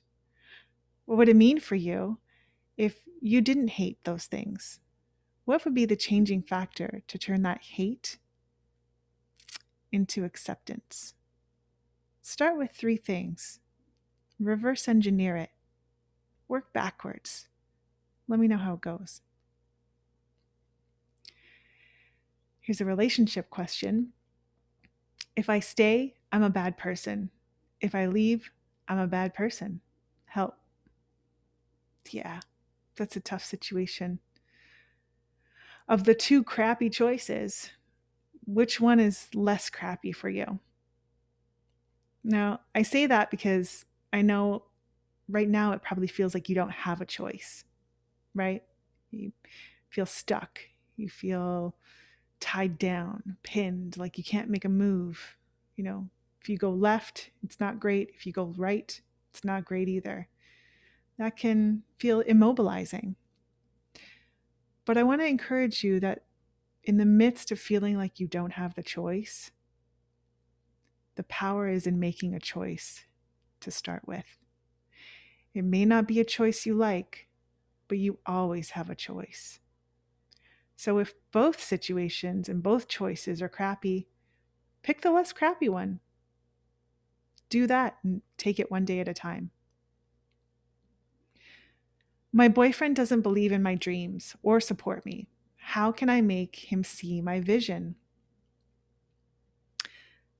What 1.03 1.17
would 1.17 1.27
it 1.27 1.35
mean 1.35 1.59
for 1.59 1.75
you 1.75 2.19
if 2.77 3.01
you 3.21 3.41
didn't 3.41 3.69
hate 3.69 4.03
those 4.03 4.25
things? 4.25 4.79
What 5.45 5.63
would 5.65 5.73
be 5.73 5.85
the 5.85 5.95
changing 5.95 6.43
factor 6.43 7.01
to 7.07 7.17
turn 7.17 7.41
that 7.43 7.61
hate 7.61 8.17
into 9.91 10.23
acceptance? 10.23 11.13
Start 12.21 12.57
with 12.57 12.71
three 12.71 12.97
things. 12.97 13.59
Reverse 14.39 14.87
engineer 14.87 15.37
it. 15.37 15.51
Work 16.47 16.73
backwards. 16.73 17.47
Let 18.27 18.39
me 18.39 18.47
know 18.47 18.57
how 18.57 18.73
it 18.73 18.81
goes. 18.81 19.21
Here's 22.59 22.81
a 22.81 22.85
relationship 22.85 23.49
question. 23.49 24.11
If 25.37 25.49
I 25.49 25.61
stay, 25.61 26.15
I'm 26.31 26.43
a 26.43 26.49
bad 26.49 26.77
person. 26.77 27.29
If 27.79 27.95
I 27.95 28.07
leave, 28.07 28.51
I'm 28.89 28.99
a 28.99 29.07
bad 29.07 29.33
person. 29.33 29.79
Help. 30.25 30.55
Yeah, 32.11 32.41
that's 32.97 33.15
a 33.15 33.21
tough 33.21 33.43
situation. 33.43 34.19
Of 35.87 36.03
the 36.03 36.15
two 36.15 36.43
crappy 36.43 36.89
choices, 36.89 37.71
which 38.45 38.81
one 38.81 38.99
is 38.99 39.27
less 39.33 39.69
crappy 39.69 40.11
for 40.11 40.29
you? 40.29 40.59
Now, 42.23 42.61
I 42.75 42.81
say 42.81 43.05
that 43.05 43.31
because 43.31 43.85
I 44.11 44.21
know 44.21 44.63
right 45.29 45.47
now 45.47 45.71
it 45.71 45.81
probably 45.81 46.07
feels 46.07 46.33
like 46.33 46.49
you 46.49 46.55
don't 46.55 46.71
have 46.71 46.99
a 46.99 47.05
choice, 47.05 47.63
right? 48.33 48.63
You 49.11 49.31
feel 49.89 50.05
stuck. 50.05 50.59
You 50.97 51.09
feel 51.09 51.75
tied 52.39 52.77
down, 52.77 53.37
pinned, 53.43 53.97
like 53.97 54.17
you 54.17 54.23
can't 54.23 54.49
make 54.49 54.65
a 54.65 54.69
move. 54.69 55.37
You 55.75 55.83
know, 55.83 56.09
if 56.41 56.49
you 56.49 56.57
go 56.57 56.71
left, 56.71 57.29
it's 57.43 57.59
not 57.59 57.79
great. 57.79 58.11
If 58.15 58.25
you 58.25 58.33
go 58.33 58.53
right, 58.57 58.99
it's 59.29 59.43
not 59.43 59.65
great 59.65 59.87
either. 59.87 60.27
That 61.17 61.35
can 61.35 61.83
feel 61.97 62.23
immobilizing. 62.23 63.15
But 64.85 64.97
I 64.97 65.03
want 65.03 65.21
to 65.21 65.27
encourage 65.27 65.83
you 65.83 65.99
that 65.99 66.23
in 66.83 66.97
the 66.97 67.05
midst 67.05 67.51
of 67.51 67.59
feeling 67.59 67.97
like 67.97 68.19
you 68.19 68.27
don't 68.27 68.53
have 68.53 68.75
the 68.75 68.83
choice, 68.83 69.51
the 71.15 71.23
power 71.23 71.67
is 71.67 71.87
in 71.87 71.99
making 71.99 72.33
a 72.33 72.39
choice 72.39 73.05
to 73.59 73.71
start 73.71 74.07
with. 74.07 74.37
It 75.53 75.65
may 75.65 75.85
not 75.85 76.07
be 76.07 76.19
a 76.19 76.25
choice 76.25 76.65
you 76.65 76.75
like, 76.75 77.27
but 77.87 77.97
you 77.97 78.19
always 78.25 78.71
have 78.71 78.89
a 78.89 78.95
choice. 78.95 79.59
So 80.75 80.99
if 80.99 81.15
both 81.31 81.59
situations 81.59 82.47
and 82.47 82.61
both 82.61 82.87
choices 82.87 83.41
are 83.41 83.49
crappy, 83.49 84.07
pick 84.83 85.01
the 85.01 85.11
less 85.11 85.33
crappy 85.33 85.67
one. 85.67 85.99
Do 87.49 87.65
that 87.65 87.97
and 88.03 88.21
take 88.37 88.59
it 88.59 88.69
one 88.69 88.85
day 88.85 88.99
at 88.99 89.07
a 89.07 89.13
time. 89.13 89.49
My 92.33 92.47
boyfriend 92.47 92.95
doesn't 92.95 93.21
believe 93.21 93.51
in 93.51 93.63
my 93.63 93.75
dreams 93.75 94.35
or 94.43 94.59
support 94.59 95.05
me. 95.05 95.27
How 95.55 95.91
can 95.91 96.09
I 96.09 96.21
make 96.21 96.71
him 96.71 96.83
see 96.83 97.21
my 97.21 97.39
vision? 97.39 97.95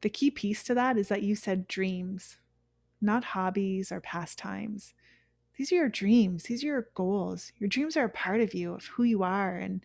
The 0.02 0.10
key 0.10 0.30
piece 0.30 0.64
to 0.64 0.74
that 0.76 0.98
is 0.98 1.08
that 1.08 1.24
you 1.24 1.36
said 1.36 1.68
dreams, 1.68 2.38
not 3.02 3.24
hobbies 3.24 3.92
or 3.92 4.00
pastimes. 4.00 4.94
These 5.58 5.72
are 5.72 5.76
your 5.76 5.90
dreams, 5.90 6.44
these 6.44 6.64
are 6.64 6.68
your 6.68 6.90
goals. 6.94 7.52
Your 7.58 7.68
dreams 7.68 7.98
are 7.98 8.06
a 8.06 8.10
part 8.10 8.42
of 8.42 8.54
you, 8.54 8.74
of 8.74 8.86
who 8.86 9.04
you 9.04 9.24
are. 9.24 9.58
And 9.58 9.84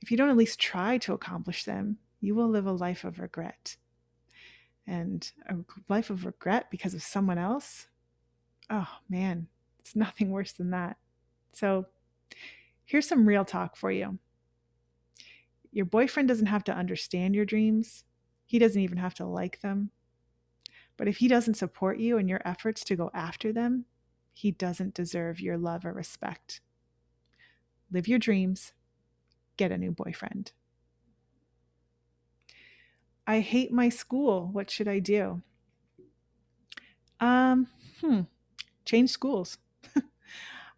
if 0.00 0.10
you 0.10 0.16
don't 0.16 0.30
at 0.30 0.36
least 0.36 0.58
try 0.58 0.96
to 0.98 1.12
accomplish 1.12 1.64
them, 1.64 1.98
you 2.20 2.34
will 2.34 2.48
live 2.48 2.66
a 2.66 2.72
life 2.72 3.04
of 3.04 3.18
regret. 3.18 3.76
And 4.86 5.30
a 5.48 5.56
life 5.88 6.10
of 6.10 6.24
regret 6.24 6.70
because 6.70 6.94
of 6.94 7.02
someone 7.02 7.38
else, 7.38 7.88
oh 8.70 8.88
man, 9.08 9.48
it's 9.80 9.94
nothing 9.96 10.30
worse 10.30 10.52
than 10.52 10.70
that. 10.70 10.96
So 11.56 11.86
here's 12.84 13.08
some 13.08 13.26
real 13.26 13.46
talk 13.46 13.76
for 13.76 13.90
you. 13.90 14.18
Your 15.72 15.86
boyfriend 15.86 16.28
doesn't 16.28 16.48
have 16.48 16.64
to 16.64 16.76
understand 16.76 17.34
your 17.34 17.46
dreams. 17.46 18.04
He 18.44 18.58
doesn't 18.58 18.82
even 18.82 18.98
have 18.98 19.14
to 19.14 19.24
like 19.24 19.62
them. 19.62 19.90
But 20.98 21.08
if 21.08 21.16
he 21.16 21.28
doesn't 21.28 21.54
support 21.54 21.98
you 21.98 22.18
in 22.18 22.28
your 22.28 22.42
efforts 22.44 22.84
to 22.84 22.96
go 22.96 23.10
after 23.14 23.54
them, 23.54 23.86
he 24.34 24.50
doesn't 24.50 24.92
deserve 24.92 25.40
your 25.40 25.56
love 25.56 25.86
or 25.86 25.94
respect. 25.94 26.60
Live 27.90 28.06
your 28.06 28.18
dreams, 28.18 28.74
get 29.56 29.72
a 29.72 29.78
new 29.78 29.92
boyfriend. 29.92 30.52
I 33.26 33.40
hate 33.40 33.72
my 33.72 33.88
school. 33.88 34.50
What 34.52 34.70
should 34.70 34.88
I 34.88 34.98
do? 34.98 35.40
Um, 37.18 37.68
hmm, 38.02 38.20
change 38.84 39.08
schools. 39.08 39.56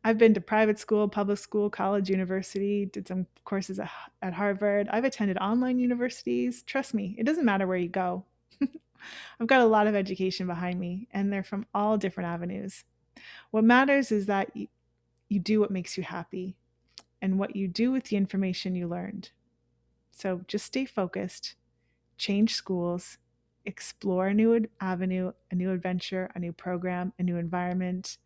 I've 0.09 0.17
been 0.17 0.33
to 0.33 0.41
private 0.41 0.79
school, 0.79 1.07
public 1.07 1.37
school, 1.37 1.69
college, 1.69 2.09
university, 2.09 2.87
did 2.87 3.07
some 3.07 3.27
courses 3.45 3.79
at 3.79 4.33
Harvard. 4.33 4.88
I've 4.91 5.05
attended 5.05 5.37
online 5.37 5.79
universities. 5.79 6.62
Trust 6.62 6.95
me, 6.95 7.15
it 7.19 7.25
doesn't 7.25 7.45
matter 7.45 7.67
where 7.67 7.77
you 7.77 7.91
go. 7.91 8.25
I've 9.38 9.47
got 9.47 9.61
a 9.61 9.67
lot 9.67 9.87
of 9.87 9.95
education 9.95 10.47
behind 10.47 10.81
me, 10.81 11.09
and 11.12 11.31
they're 11.31 11.43
from 11.43 11.67
all 11.75 11.99
different 11.99 12.31
avenues. 12.31 12.85
What 13.50 13.65
matters 13.65 14.11
is 14.11 14.25
that 14.25 14.50
you, 14.57 15.41
do 15.41 15.61
what 15.61 15.71
makes 15.71 15.99
you 15.99 16.05
happy 16.05 16.57
and 17.21 17.38
what 17.38 17.55
you 17.55 17.69
do 17.69 17.93
with 17.93 18.05
the 18.05 18.17
information 18.17 18.75
you 18.75 18.88
learned. 18.88 19.33
So 20.11 20.41
just 20.49 20.65
stay 20.65 20.87
focused, 20.87 21.55
change 22.17 22.55
schools, 22.55 23.19
explore 23.67 24.29
a 24.29 24.35
new 24.35 24.69
avenue, 24.81 25.33
a 25.50 25.55
new 25.55 25.71
adventure, 25.71 26.31
a 26.35 26.38
new 26.38 26.55
program, 26.55 27.12
a 27.19 27.23
new 27.23 27.37
environment, 27.37 28.17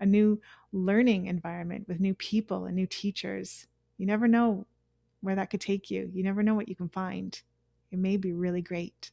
a 0.00 0.06
new 0.06 0.40
learning 0.72 1.26
environment 1.26 1.86
with 1.86 2.00
new 2.00 2.14
people 2.14 2.64
and 2.64 2.74
new 2.74 2.86
teachers. 2.86 3.66
You 3.98 4.06
never 4.06 4.26
know 4.26 4.66
where 5.20 5.36
that 5.36 5.50
could 5.50 5.60
take 5.60 5.90
you. 5.90 6.10
You 6.14 6.22
never 6.22 6.42
know 6.42 6.54
what 6.54 6.68
you 6.68 6.74
can 6.74 6.88
find. 6.88 7.40
It 7.92 7.98
may 7.98 8.16
be 8.16 8.32
really 8.32 8.62
great. 8.62 9.10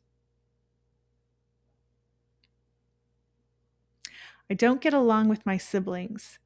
I 4.49 4.53
don't 4.53 4.81
get 4.81 4.93
along 4.93 5.27
with 5.27 5.45
my 5.45 5.57
siblings. 5.57 6.39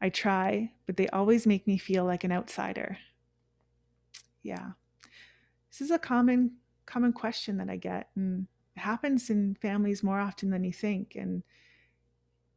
I 0.00 0.08
try, 0.08 0.72
but 0.86 0.96
they 0.96 1.08
always 1.08 1.46
make 1.46 1.66
me 1.66 1.78
feel 1.78 2.04
like 2.04 2.24
an 2.24 2.32
outsider. 2.32 2.98
Yeah. 4.42 4.72
This 5.70 5.80
is 5.80 5.90
a 5.90 5.98
common 5.98 6.56
common 6.86 7.12
question 7.12 7.56
that 7.56 7.70
I 7.70 7.76
get 7.76 8.10
and 8.14 8.46
it 8.76 8.80
happens 8.80 9.30
in 9.30 9.56
families 9.62 10.02
more 10.02 10.20
often 10.20 10.50
than 10.50 10.64
you 10.64 10.72
think 10.72 11.14
and 11.14 11.42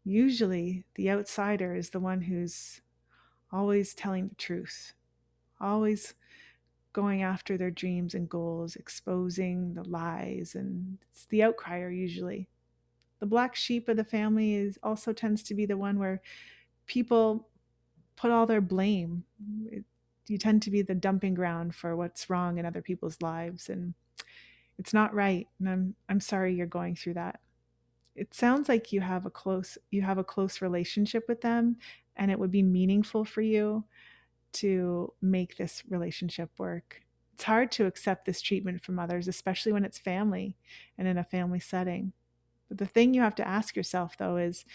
usually 0.07 0.85
the 0.95 1.09
outsider 1.11 1.75
is 1.75 1.89
the 1.89 1.99
one 1.99 2.21
who's 2.21 2.81
always 3.51 3.93
telling 3.93 4.29
the 4.29 4.35
truth. 4.35 4.93
Always 5.59 6.13
going 6.93 7.21
after 7.21 7.57
their 7.57 7.71
dreams 7.71 8.13
and 8.13 8.29
goals, 8.29 8.75
exposing 8.75 9.73
the 9.73 9.83
lies 9.83 10.55
and 10.55 10.97
it's 11.11 11.25
the 11.25 11.41
outcrier 11.41 11.95
usually. 11.95 12.47
The 13.19 13.25
black 13.25 13.55
sheep 13.55 13.89
of 13.89 13.97
the 13.97 14.03
family 14.03 14.55
is 14.55 14.79
also 14.81 15.13
tends 15.13 15.43
to 15.43 15.55
be 15.55 15.65
the 15.65 15.77
one 15.77 15.99
where 15.99 16.21
people 16.85 17.49
put 18.15 18.31
all 18.31 18.45
their 18.45 18.61
blame. 18.61 19.23
It, 19.65 19.83
you 20.27 20.37
tend 20.37 20.61
to 20.63 20.71
be 20.71 20.81
the 20.81 20.95
dumping 20.95 21.33
ground 21.33 21.75
for 21.75 21.95
what's 21.95 22.29
wrong 22.29 22.57
in 22.57 22.65
other 22.65 22.81
people's 22.81 23.21
lives 23.21 23.69
and 23.69 23.93
it's 24.77 24.93
not 24.93 25.13
right 25.13 25.47
and 25.59 25.69
I'm 25.69 25.95
I'm 26.09 26.19
sorry 26.19 26.53
you're 26.53 26.67
going 26.67 26.95
through 26.95 27.15
that. 27.15 27.39
It 28.17 28.33
sounds 28.33 28.67
like 28.67 28.91
you 28.91 28.99
have 29.01 29.25
a 29.25 29.29
close 29.29 29.77
you 29.91 30.01
have 30.01 30.17
a 30.17 30.23
close 30.23 30.61
relationship 30.61 31.25
with 31.29 31.41
them 31.41 31.77
and 32.15 32.31
it 32.31 32.39
would 32.39 32.51
be 32.51 32.63
meaningful 32.63 33.23
for 33.23 33.41
you 33.41 33.85
to 34.53 35.13
make 35.21 35.55
this 35.55 35.83
relationship 35.87 36.49
work. 36.57 37.03
It's 37.35 37.43
hard 37.43 37.71
to 37.73 37.85
accept 37.85 38.25
this 38.25 38.41
treatment 38.41 38.83
from 38.83 38.97
others, 38.97 39.27
especially 39.27 39.71
when 39.71 39.85
it's 39.85 39.99
family 39.99 40.57
and 40.97 41.07
in 41.07 41.19
a 41.19 41.23
family 41.23 41.59
setting. 41.59 42.13
But 42.67 42.79
the 42.79 42.87
thing 42.87 43.13
you 43.13 43.21
have 43.21 43.35
to 43.35 43.47
ask 43.47 43.75
yourself, 43.75 44.17
though, 44.17 44.37
is 44.37 44.65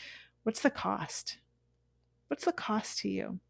what's 0.44 0.61
the 0.61 0.70
cost? 0.70 1.38
What's 2.28 2.44
the 2.44 2.52
cost 2.52 2.99
to 3.00 3.08
you? 3.08 3.40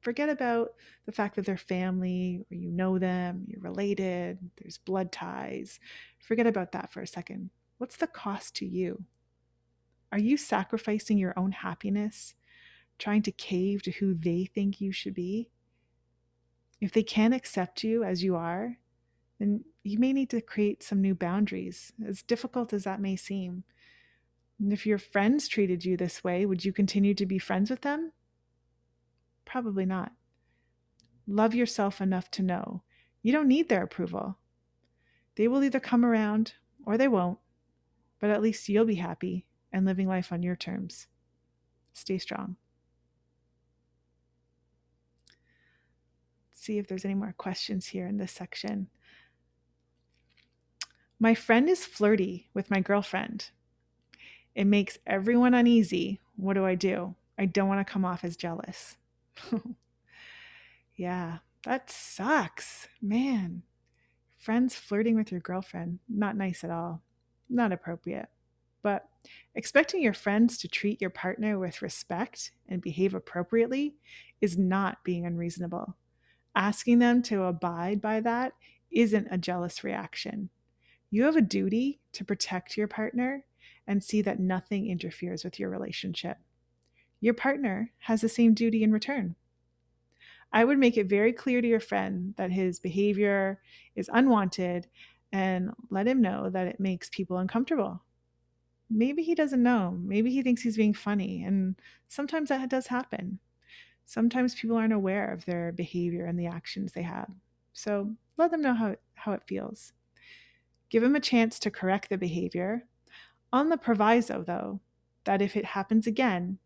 Forget 0.00 0.28
about 0.28 0.74
the 1.06 1.12
fact 1.12 1.36
that 1.36 1.46
they're 1.46 1.56
family 1.56 2.44
or 2.50 2.56
you 2.56 2.72
know 2.72 2.98
them, 2.98 3.44
you're 3.46 3.60
related, 3.60 4.38
there's 4.60 4.78
blood 4.78 5.12
ties. 5.12 5.78
Forget 6.18 6.48
about 6.48 6.72
that 6.72 6.92
for 6.92 7.00
a 7.00 7.06
second. 7.06 7.50
What's 7.78 7.96
the 7.96 8.08
cost 8.08 8.56
to 8.56 8.66
you? 8.66 9.04
Are 10.12 10.18
you 10.18 10.36
sacrificing 10.36 11.18
your 11.18 11.34
own 11.36 11.52
happiness, 11.52 12.34
trying 12.98 13.22
to 13.22 13.32
cave 13.32 13.82
to 13.82 13.90
who 13.90 14.14
they 14.14 14.44
think 14.44 14.80
you 14.80 14.92
should 14.92 15.14
be? 15.14 15.50
If 16.80 16.92
they 16.92 17.02
can't 17.02 17.34
accept 17.34 17.82
you 17.82 18.04
as 18.04 18.22
you 18.22 18.36
are, 18.36 18.78
then 19.38 19.64
you 19.82 19.98
may 19.98 20.12
need 20.12 20.30
to 20.30 20.40
create 20.40 20.82
some 20.82 21.00
new 21.00 21.14
boundaries, 21.14 21.92
as 22.06 22.22
difficult 22.22 22.72
as 22.72 22.84
that 22.84 23.00
may 23.00 23.16
seem. 23.16 23.64
And 24.58 24.72
if 24.72 24.86
your 24.86 24.98
friends 24.98 25.48
treated 25.48 25.84
you 25.84 25.96
this 25.96 26.22
way, 26.22 26.46
would 26.46 26.64
you 26.64 26.72
continue 26.72 27.14
to 27.14 27.26
be 27.26 27.38
friends 27.38 27.70
with 27.70 27.82
them? 27.82 28.12
Probably 29.44 29.84
not. 29.84 30.12
Love 31.26 31.54
yourself 31.54 32.00
enough 32.00 32.30
to 32.32 32.42
know 32.42 32.82
you 33.22 33.32
don't 33.32 33.48
need 33.48 33.68
their 33.68 33.82
approval. 33.82 34.38
They 35.34 35.48
will 35.48 35.64
either 35.64 35.80
come 35.80 36.04
around 36.04 36.54
or 36.86 36.96
they 36.96 37.08
won't, 37.08 37.38
but 38.20 38.30
at 38.30 38.40
least 38.40 38.68
you'll 38.68 38.84
be 38.84 38.94
happy 38.94 39.45
and 39.76 39.84
living 39.86 40.08
life 40.08 40.32
on 40.32 40.42
your 40.42 40.56
terms. 40.56 41.06
Stay 41.92 42.18
strong. 42.18 42.56
see 46.66 46.78
if 46.78 46.88
there's 46.88 47.04
any 47.04 47.14
more 47.14 47.34
questions 47.38 47.86
here 47.86 48.06
in 48.06 48.16
this 48.16 48.32
section. 48.32 48.88
My 51.18 51.34
friend 51.34 51.68
is 51.68 51.86
flirty 51.86 52.48
with 52.52 52.70
my 52.70 52.80
girlfriend. 52.80 53.50
It 54.54 54.66
makes 54.66 54.98
everyone 55.06 55.54
uneasy. 55.54 56.20
What 56.36 56.54
do 56.54 56.66
I 56.66 56.74
do? 56.74 57.14
I 57.38 57.46
don't 57.46 57.68
want 57.68 57.86
to 57.86 57.90
come 57.90 58.04
off 58.04 58.24
as 58.24 58.36
jealous. 58.36 58.96
yeah, 60.96 61.38
that 61.64 61.90
sucks. 61.90 62.88
Man, 63.00 63.62
friends 64.36 64.74
flirting 64.74 65.14
with 65.14 65.30
your 65.30 65.40
girlfriend, 65.40 66.00
not 66.08 66.36
nice 66.36 66.64
at 66.64 66.70
all. 66.70 67.02
Not 67.48 67.72
appropriate. 67.72 68.28
But 68.82 69.08
expecting 69.54 70.02
your 70.02 70.12
friends 70.12 70.58
to 70.58 70.68
treat 70.68 71.00
your 71.00 71.10
partner 71.10 71.58
with 71.58 71.82
respect 71.82 72.52
and 72.68 72.82
behave 72.82 73.14
appropriately 73.14 73.94
is 74.40 74.58
not 74.58 75.02
being 75.04 75.26
unreasonable. 75.26 75.96
Asking 76.54 76.98
them 76.98 77.22
to 77.22 77.44
abide 77.44 78.00
by 78.00 78.20
that 78.20 78.52
isn't 78.90 79.28
a 79.30 79.38
jealous 79.38 79.84
reaction. 79.84 80.50
You 81.10 81.24
have 81.24 81.36
a 81.36 81.42
duty 81.42 82.00
to 82.12 82.24
protect 82.24 82.76
your 82.76 82.88
partner 82.88 83.44
and 83.86 84.02
see 84.02 84.22
that 84.22 84.40
nothing 84.40 84.88
interferes 84.88 85.44
with 85.44 85.60
your 85.60 85.70
relationship. 85.70 86.38
Your 87.20 87.34
partner 87.34 87.92
has 88.00 88.20
the 88.20 88.28
same 88.28 88.54
duty 88.54 88.82
in 88.82 88.92
return. 88.92 89.36
I 90.52 90.64
would 90.64 90.78
make 90.78 90.96
it 90.96 91.08
very 91.08 91.32
clear 91.32 91.60
to 91.60 91.68
your 91.68 91.80
friend 91.80 92.34
that 92.36 92.50
his 92.50 92.78
behavior 92.78 93.60
is 93.94 94.10
unwanted 94.12 94.86
and 95.32 95.70
let 95.90 96.06
him 96.06 96.22
know 96.22 96.50
that 96.50 96.66
it 96.66 96.80
makes 96.80 97.10
people 97.10 97.38
uncomfortable. 97.38 98.02
Maybe 98.88 99.22
he 99.22 99.34
doesn't 99.34 99.62
know. 99.62 99.98
Maybe 100.00 100.30
he 100.30 100.42
thinks 100.42 100.62
he's 100.62 100.76
being 100.76 100.94
funny, 100.94 101.42
and 101.42 101.76
sometimes 102.08 102.50
that 102.50 102.68
does 102.70 102.86
happen. 102.86 103.40
Sometimes 104.04 104.54
people 104.54 104.76
aren't 104.76 104.92
aware 104.92 105.32
of 105.32 105.44
their 105.44 105.72
behavior 105.72 106.26
and 106.26 106.38
the 106.38 106.46
actions 106.46 106.92
they 106.92 107.02
have. 107.02 107.30
So 107.72 108.14
let 108.36 108.52
them 108.52 108.62
know 108.62 108.74
how, 108.74 108.96
how 109.14 109.32
it 109.32 109.42
feels. 109.46 109.92
Give 110.88 111.02
him 111.02 111.16
a 111.16 111.20
chance 111.20 111.58
to 111.58 111.70
correct 111.70 112.08
the 112.08 112.16
behavior 112.16 112.86
on 113.52 113.68
the 113.68 113.76
proviso, 113.76 114.42
though, 114.42 114.80
that 115.24 115.42
if 115.42 115.56
it 115.56 115.64
happens 115.64 116.06
again, 116.06 116.58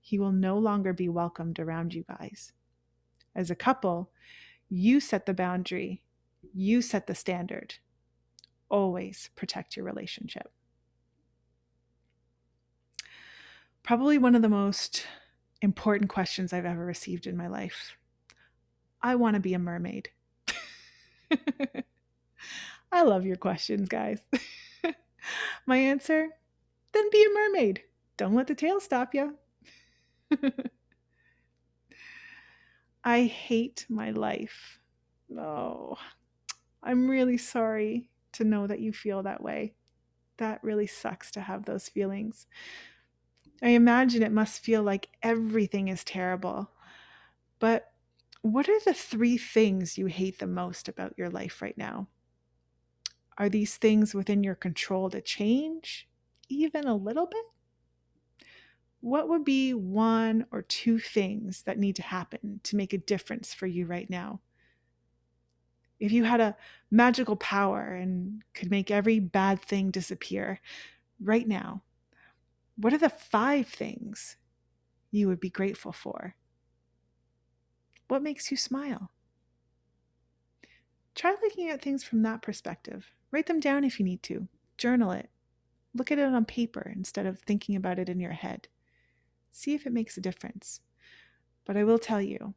he 0.00 0.18
will 0.18 0.32
no 0.32 0.56
longer 0.58 0.92
be 0.92 1.08
welcomed 1.08 1.58
around 1.58 1.92
you 1.92 2.04
guys. 2.08 2.52
As 3.34 3.50
a 3.50 3.56
couple, 3.56 4.10
you 4.68 5.00
set 5.00 5.26
the 5.26 5.34
boundary, 5.34 6.02
you 6.54 6.80
set 6.80 7.06
the 7.06 7.14
standard. 7.14 7.74
Always 8.68 9.30
protect 9.36 9.76
your 9.76 9.84
relationship. 9.84 10.50
Probably 13.86 14.18
one 14.18 14.34
of 14.34 14.42
the 14.42 14.48
most 14.48 15.06
important 15.62 16.10
questions 16.10 16.52
I've 16.52 16.66
ever 16.66 16.84
received 16.84 17.26
in 17.26 17.36
my 17.36 17.46
life. 17.46 17.96
I 19.00 19.14
want 19.14 19.34
to 19.34 19.40
be 19.40 19.54
a 19.54 19.58
mermaid. 19.58 20.10
I 22.92 23.02
love 23.02 23.24
your 23.24 23.36
questions, 23.36 23.88
guys. 23.88 24.20
My 25.66 25.78
answer 25.78 26.30
then 26.96 27.10
be 27.10 27.24
a 27.24 27.34
mermaid. 27.34 27.82
Don't 28.16 28.34
let 28.34 28.46
the 28.46 28.54
tail 28.54 28.80
stop 28.80 29.14
you. 29.14 29.34
I 33.04 33.24
hate 33.24 33.84
my 33.88 34.10
life. 34.10 34.80
Oh, 35.38 35.98
I'm 36.82 37.08
really 37.08 37.36
sorry 37.36 38.08
to 38.32 38.44
know 38.44 38.66
that 38.66 38.80
you 38.80 38.92
feel 38.92 39.22
that 39.24 39.42
way. 39.42 39.74
That 40.38 40.64
really 40.64 40.86
sucks 40.86 41.30
to 41.32 41.42
have 41.42 41.66
those 41.66 41.88
feelings. 41.88 42.46
I 43.62 43.70
imagine 43.70 44.22
it 44.22 44.32
must 44.32 44.60
feel 44.60 44.82
like 44.82 45.08
everything 45.22 45.88
is 45.88 46.04
terrible. 46.04 46.70
But 47.58 47.92
what 48.42 48.68
are 48.68 48.80
the 48.80 48.94
three 48.94 49.38
things 49.38 49.98
you 49.98 50.06
hate 50.06 50.38
the 50.38 50.46
most 50.46 50.88
about 50.88 51.14
your 51.16 51.30
life 51.30 51.62
right 51.62 51.76
now? 51.76 52.08
Are 53.38 53.48
these 53.48 53.76
things 53.76 54.14
within 54.14 54.42
your 54.44 54.54
control 54.54 55.10
to 55.10 55.20
change, 55.20 56.08
even 56.48 56.86
a 56.86 56.94
little 56.94 57.26
bit? 57.26 57.44
What 59.00 59.28
would 59.28 59.44
be 59.44 59.74
one 59.74 60.46
or 60.50 60.62
two 60.62 60.98
things 60.98 61.62
that 61.62 61.78
need 61.78 61.96
to 61.96 62.02
happen 62.02 62.60
to 62.64 62.76
make 62.76 62.92
a 62.92 62.98
difference 62.98 63.52
for 63.54 63.66
you 63.66 63.86
right 63.86 64.08
now? 64.08 64.40
If 65.98 66.12
you 66.12 66.24
had 66.24 66.40
a 66.40 66.56
magical 66.90 67.36
power 67.36 67.94
and 67.94 68.42
could 68.52 68.70
make 68.70 68.90
every 68.90 69.18
bad 69.18 69.62
thing 69.62 69.90
disappear 69.90 70.60
right 71.20 71.46
now, 71.46 71.82
what 72.76 72.92
are 72.92 72.98
the 72.98 73.08
five 73.08 73.66
things 73.66 74.36
you 75.10 75.28
would 75.28 75.40
be 75.40 75.50
grateful 75.50 75.92
for? 75.92 76.34
What 78.08 78.22
makes 78.22 78.50
you 78.50 78.56
smile? 78.56 79.10
Try 81.14 81.34
looking 81.42 81.70
at 81.70 81.82
things 81.82 82.04
from 82.04 82.22
that 82.22 82.42
perspective. 82.42 83.06
Write 83.30 83.46
them 83.46 83.60
down 83.60 83.84
if 83.84 83.98
you 83.98 84.04
need 84.04 84.22
to. 84.24 84.48
Journal 84.76 85.10
it. 85.12 85.30
Look 85.94 86.12
at 86.12 86.18
it 86.18 86.26
on 86.26 86.44
paper 86.44 86.92
instead 86.94 87.24
of 87.24 87.40
thinking 87.40 87.74
about 87.74 87.98
it 87.98 88.08
in 88.08 88.20
your 88.20 88.32
head. 88.32 88.68
See 89.50 89.74
if 89.74 89.86
it 89.86 89.92
makes 89.92 90.16
a 90.16 90.20
difference. 90.20 90.80
But 91.64 91.76
I 91.76 91.84
will 91.84 91.98
tell 91.98 92.20
you 92.20 92.54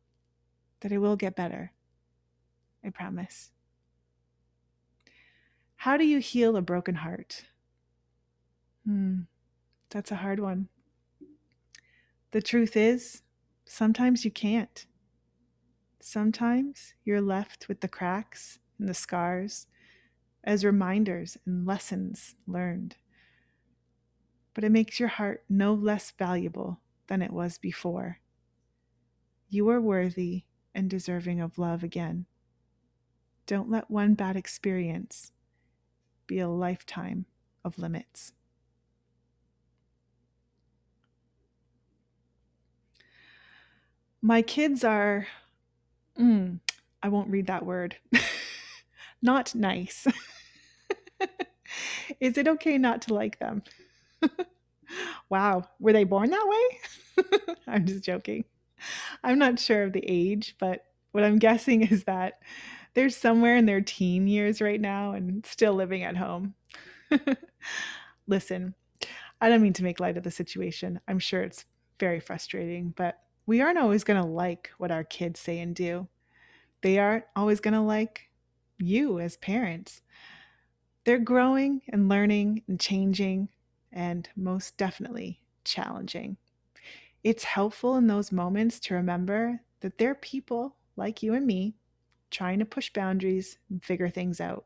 that 0.82 0.92
it 0.92 0.98
will 0.98 1.16
get 1.16 1.36
better. 1.36 1.72
I 2.84 2.90
promise. 2.90 3.52
How 5.78 5.96
do 5.96 6.06
you 6.06 6.20
heal 6.20 6.58
a 6.58 6.62
broken 6.62 6.96
heart? 6.96 7.46
Hmm, 8.86 9.22
that's 9.90 10.12
a 10.12 10.18
hard 10.18 10.40
one. 10.40 10.70
The 12.32 12.42
truth 12.42 12.78
is, 12.78 13.24
sometimes 13.66 14.24
you 14.24 14.32
can't. 14.32 14.86
Sometimes 16.00 16.94
you're 17.04 17.22
left 17.22 17.68
with 17.68 17.82
the 17.82 17.88
cracks 17.88 18.60
and 18.78 18.88
the 18.88 18.94
scars 18.94 19.68
as 20.44 20.64
reminders 20.64 21.38
and 21.46 21.66
lessons 21.66 22.36
learned. 22.48 22.96
But 24.54 24.64
it 24.64 24.72
makes 24.72 25.00
your 25.00 25.10
heart 25.10 25.44
no 25.50 25.74
less 25.74 26.12
valuable 26.12 26.80
than 27.08 27.22
it 27.22 27.32
was 27.32 27.58
before. 27.58 28.20
You 29.50 29.70
are 29.70 29.82
worthy 29.82 30.44
and 30.76 30.90
deserving 30.90 31.42
of 31.42 31.58
love 31.58 31.84
again. 31.84 32.26
Don't 33.48 33.70
let 33.70 33.90
one 33.90 34.14
bad 34.14 34.36
experience 34.36 35.32
be 36.28 36.40
a 36.40 36.48
lifetime 36.48 37.26
of 37.66 37.80
limits. 37.80 38.34
My 44.22 44.42
kids 44.42 44.84
are, 44.84 45.28
mm, 46.20 46.60
I 47.02 47.08
won't 47.08 47.30
read 47.30 47.48
that 47.48 47.66
word, 47.66 47.98
not 49.22 49.56
nice. 49.56 50.08
Is 52.20 52.38
it 52.38 52.48
okay 52.48 52.78
not 52.78 53.02
to 53.04 53.14
like 53.14 53.40
them? 53.40 53.64
wow, 55.30 55.64
were 55.80 55.94
they 55.94 56.04
born 56.04 56.32
that 56.32 56.48
way? 56.48 57.26
I'm 57.68 57.86
just 57.86 58.04
joking. 58.04 58.46
I'm 59.24 59.40
not 59.40 59.60
sure 59.60 59.84
of 59.84 59.94
the 59.94 60.04
age, 60.06 60.56
but 60.60 60.84
what 61.12 61.24
I'm 61.24 61.40
guessing 61.40 61.84
is 61.84 62.04
that 62.06 62.40
they're 62.94 63.10
somewhere 63.10 63.56
in 63.56 63.66
their 63.66 63.82
teen 63.82 64.28
years 64.28 64.62
right 64.62 64.82
now 64.82 65.14
and 65.14 65.46
still 65.46 65.74
living 65.74 66.04
at 66.04 66.18
home. 66.18 66.56
Listen, 68.28 68.76
I 69.40 69.50
don't 69.50 69.62
mean 69.62 69.74
to 69.74 69.84
make 69.84 70.00
light 70.00 70.18
of 70.18 70.24
the 70.24 70.32
situation. 70.32 71.00
I'm 71.08 71.20
sure 71.20 71.42
it's 71.42 71.66
very 72.00 72.20
frustrating, 72.20 72.94
but 72.96 73.20
we 73.50 73.62
aren't 73.62 73.80
always 73.80 74.04
going 74.04 74.22
to 74.22 74.30
like 74.30 74.70
what 74.78 74.92
our 74.92 75.04
kids 75.04 75.40
say 75.40 75.58
and 75.58 75.74
do. 75.74 76.08
They 76.82 77.00
aren't 77.00 77.24
always 77.36 77.60
going 77.60 77.74
to 77.74 77.82
like 77.82 78.30
you 78.78 79.20
as 79.20 79.38
parents. 79.38 80.04
They're 81.04 81.18
growing 81.18 81.82
and 81.90 82.08
learning 82.08 82.62
and 82.68 82.80
changing 82.80 83.50
and 83.92 84.30
most 84.36 84.78
definitely 84.78 85.40
challenging. 85.64 86.38
It's 87.24 87.44
helpful 87.44 87.96
in 87.96 88.06
those 88.06 88.32
moments 88.32 88.80
to 88.82 88.94
remember 88.94 89.62
that 89.80 89.98
they're 89.98 90.14
people 90.14 90.76
like 90.96 91.24
you 91.24 91.34
and 91.34 91.48
me 91.48 91.74
trying 92.30 92.60
to 92.60 92.66
push 92.66 92.94
boundaries 92.94 93.58
and 93.72 93.84
figure 93.84 94.10
things 94.10 94.40
out. 94.40 94.66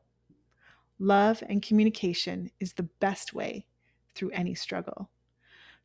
Love 1.00 1.41
and 1.48 1.62
communication 1.62 2.52
is 2.60 2.74
the 2.74 2.89
best 3.00 3.34
way 3.34 3.65
through 4.13 4.32
any 4.32 4.54
struggle. 4.54 5.10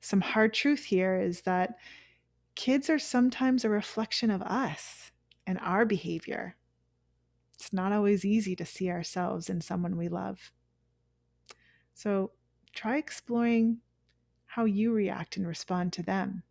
Some 0.01 0.21
hard 0.21 0.53
truth 0.53 0.83
here 0.83 1.15
is 1.15 1.43
that 1.43 1.77
kids 2.59 2.91
are 2.91 2.99
sometimes 2.99 3.65
a 3.65 3.69
reflection 3.69 4.33
of 4.33 4.43
us 4.43 5.13
and 5.47 5.61
our 5.63 5.85
behavior. 5.87 6.57
It's 7.55 7.73
not 7.73 7.93
always 7.93 8.25
easy 8.25 8.57
to 8.57 8.67
see 8.67 8.91
ourselves 8.91 9.49
in 9.49 9.61
someone 9.61 9.97
we 9.97 10.09
love. 10.09 10.51
So 11.95 12.33
try 12.75 12.97
exploring 12.97 13.79
how 14.45 14.65
you 14.65 14.93
react 14.93 15.37
and 15.37 15.47
respond 15.47 15.93
to 15.93 16.03
them. 16.03 16.43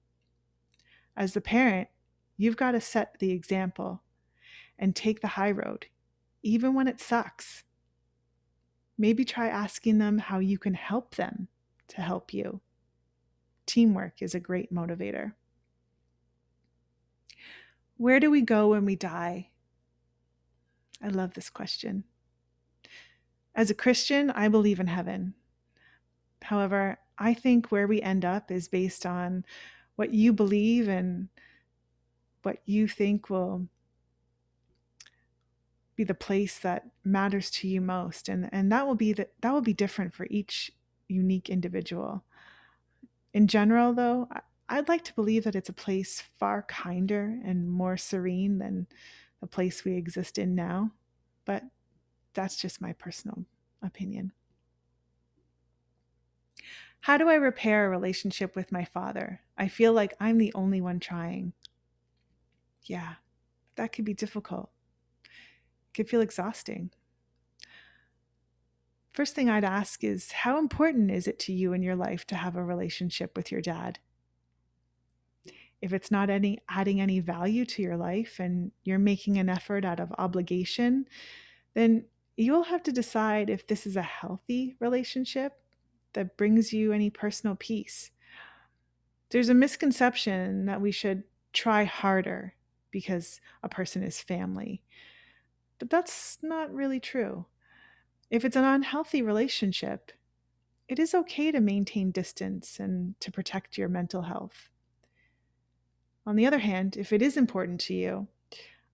As 1.17 1.33
the 1.33 1.41
parent, 1.41 1.89
you've 2.37 2.55
got 2.55 2.71
to 2.71 2.79
set 2.79 3.19
the 3.19 3.31
example 3.31 4.01
and 4.79 4.95
take 4.95 5.19
the 5.19 5.27
high 5.27 5.51
road, 5.51 5.87
even 6.41 6.73
when 6.73 6.87
it 6.87 7.01
sucks. 7.01 7.65
Maybe 8.97 9.25
try 9.25 9.49
asking 9.49 9.97
them 9.97 10.19
how 10.19 10.39
you 10.39 10.57
can 10.57 10.73
help 10.73 11.15
them 11.15 11.49
to 11.89 12.01
help 12.01 12.33
you. 12.33 12.61
Teamwork 13.65 14.21
is 14.21 14.33
a 14.33 14.39
great 14.39 14.73
motivator. 14.73 15.33
Where 17.97 18.19
do 18.19 18.29
we 18.29 18.41
go 18.41 18.69
when 18.69 18.86
we 18.86 18.95
die? 18.95 19.49
I 21.01 21.10
love 21.10 21.33
this 21.33 21.49
question. 21.49 22.03
As 23.55 23.69
a 23.69 23.75
Christian, 23.75 24.29
I 24.31 24.47
believe 24.47 24.79
in 24.79 24.88
heaven. 24.88 25.33
However, 26.43 26.99
I 27.17 27.33
think 27.33 27.71
where 27.71 27.88
we 27.88 28.01
end 28.01 28.23
up 28.23 28.51
is 28.51 28.67
based 28.67 29.05
on 29.05 29.43
what 29.95 30.13
you 30.13 30.31
believe 30.31 30.88
and 30.88 31.29
what 32.43 32.60
you 32.65 32.88
think 32.88 33.29
will 33.29 33.67
be 35.95 36.03
the 36.03 36.13
place 36.13 36.60
that 36.60 36.86
matters 37.03 37.49
to 37.49 37.67
you 37.67 37.81
most 37.81 38.29
and 38.29 38.47
and 38.53 38.71
that 38.71 38.86
will 38.86 38.95
be 38.95 39.12
that 39.13 39.31
that 39.41 39.51
will 39.51 39.62
be 39.62 39.73
different 39.73 40.13
for 40.13 40.27
each 40.29 40.71
unique 41.07 41.49
individual 41.49 42.23
in 43.33 43.47
general 43.47 43.93
though 43.93 44.29
I'd 44.69 44.89
like 44.89 45.03
to 45.06 45.13
believe 45.13 45.45
that 45.45 45.56
it's 45.56 45.69
a 45.69 45.73
place 45.73 46.23
far 46.38 46.63
kinder 46.63 47.39
and 47.43 47.69
more 47.69 47.97
serene 47.97 48.58
than 48.58 48.88
the 49.39 49.47
place 49.47 49.86
we 49.86 49.95
exist 49.95 50.38
in 50.38 50.56
now, 50.56 50.91
but 51.45 51.63
that's 52.34 52.58
just 52.58 52.82
my 52.82 52.93
personal 52.93 53.45
opinion. 53.82 54.34
How 57.01 57.17
do 57.17 57.30
I 57.30 57.36
repair 57.36 57.86
a 57.86 57.89
relationship 57.89 58.56
with 58.56 58.71
my 58.71 58.84
father? 58.84 59.41
I 59.58 59.69
feel 59.69 59.93
like 59.93 60.13
I'm 60.19 60.38
the 60.38 60.53
only 60.53 60.82
one 60.82 60.99
trying. 60.99 61.53
Yeah, 62.84 63.15
that 63.75 63.93
could 63.93 64.03
be 64.06 64.13
difficult. 64.13 64.69
It 65.23 65.93
could 65.93 66.10
feel 66.10 66.21
exhausting. 66.21 66.91
First 69.12 69.36
thing 69.36 69.49
I'd 69.49 69.63
ask 69.63 70.03
is 70.03 70.32
how 70.32 70.60
important 70.60 71.10
is 71.10 71.27
it 71.27 71.39
to 71.39 71.53
you 71.53 71.73
in 71.73 71.82
your 71.82 71.95
life 71.95 72.27
to 72.27 72.36
have 72.36 72.56
a 72.56 72.63
relationship 72.63 73.36
with 73.36 73.51
your 73.51 73.62
dad? 73.62 73.99
If 75.81 75.93
it's 75.93 76.11
not 76.11 76.29
any 76.29 76.59
adding 76.69 76.99
any 76.99 77.19
value 77.19 77.65
to 77.65 77.81
your 77.81 77.97
life 77.97 78.39
and 78.39 78.71
you're 78.83 78.99
making 78.99 79.37
an 79.37 79.49
effort 79.49 79.85
out 79.85 79.99
of 79.99 80.13
obligation, 80.17 81.07
then 81.73 82.05
you'll 82.35 82.63
have 82.63 82.83
to 82.83 82.91
decide 82.91 83.49
if 83.49 83.67
this 83.67 83.85
is 83.85 83.95
a 83.95 84.01
healthy 84.01 84.75
relationship 84.79 85.59
that 86.13 86.37
brings 86.37 86.73
you 86.73 86.91
any 86.91 87.09
personal 87.09 87.55
peace. 87.55 88.11
There's 89.29 89.49
a 89.49 89.53
misconception 89.53 90.65
that 90.65 90.81
we 90.81 90.91
should 90.91 91.23
try 91.53 91.83
harder 91.83 92.55
because 92.91 93.41
a 93.61 93.69
person 93.69 94.03
is 94.03 94.21
family. 94.21 94.83
But 95.79 95.89
that's 95.89 96.39
not 96.41 96.73
really 96.73 96.99
true. 96.99 97.45
If 98.29 98.43
it's 98.43 98.55
an 98.55 98.63
unhealthy 98.63 99.21
relationship, 99.21 100.11
it 100.87 100.99
is 100.99 101.13
okay 101.13 101.51
to 101.51 101.59
maintain 101.59 102.11
distance 102.11 102.79
and 102.79 103.19
to 103.19 103.31
protect 103.31 103.77
your 103.77 103.89
mental 103.89 104.23
health. 104.23 104.69
On 106.27 106.35
the 106.35 106.45
other 106.45 106.59
hand, 106.59 106.97
if 106.97 107.13
it 107.13 107.21
is 107.21 107.37
important 107.37 107.79
to 107.81 107.93
you, 107.93 108.27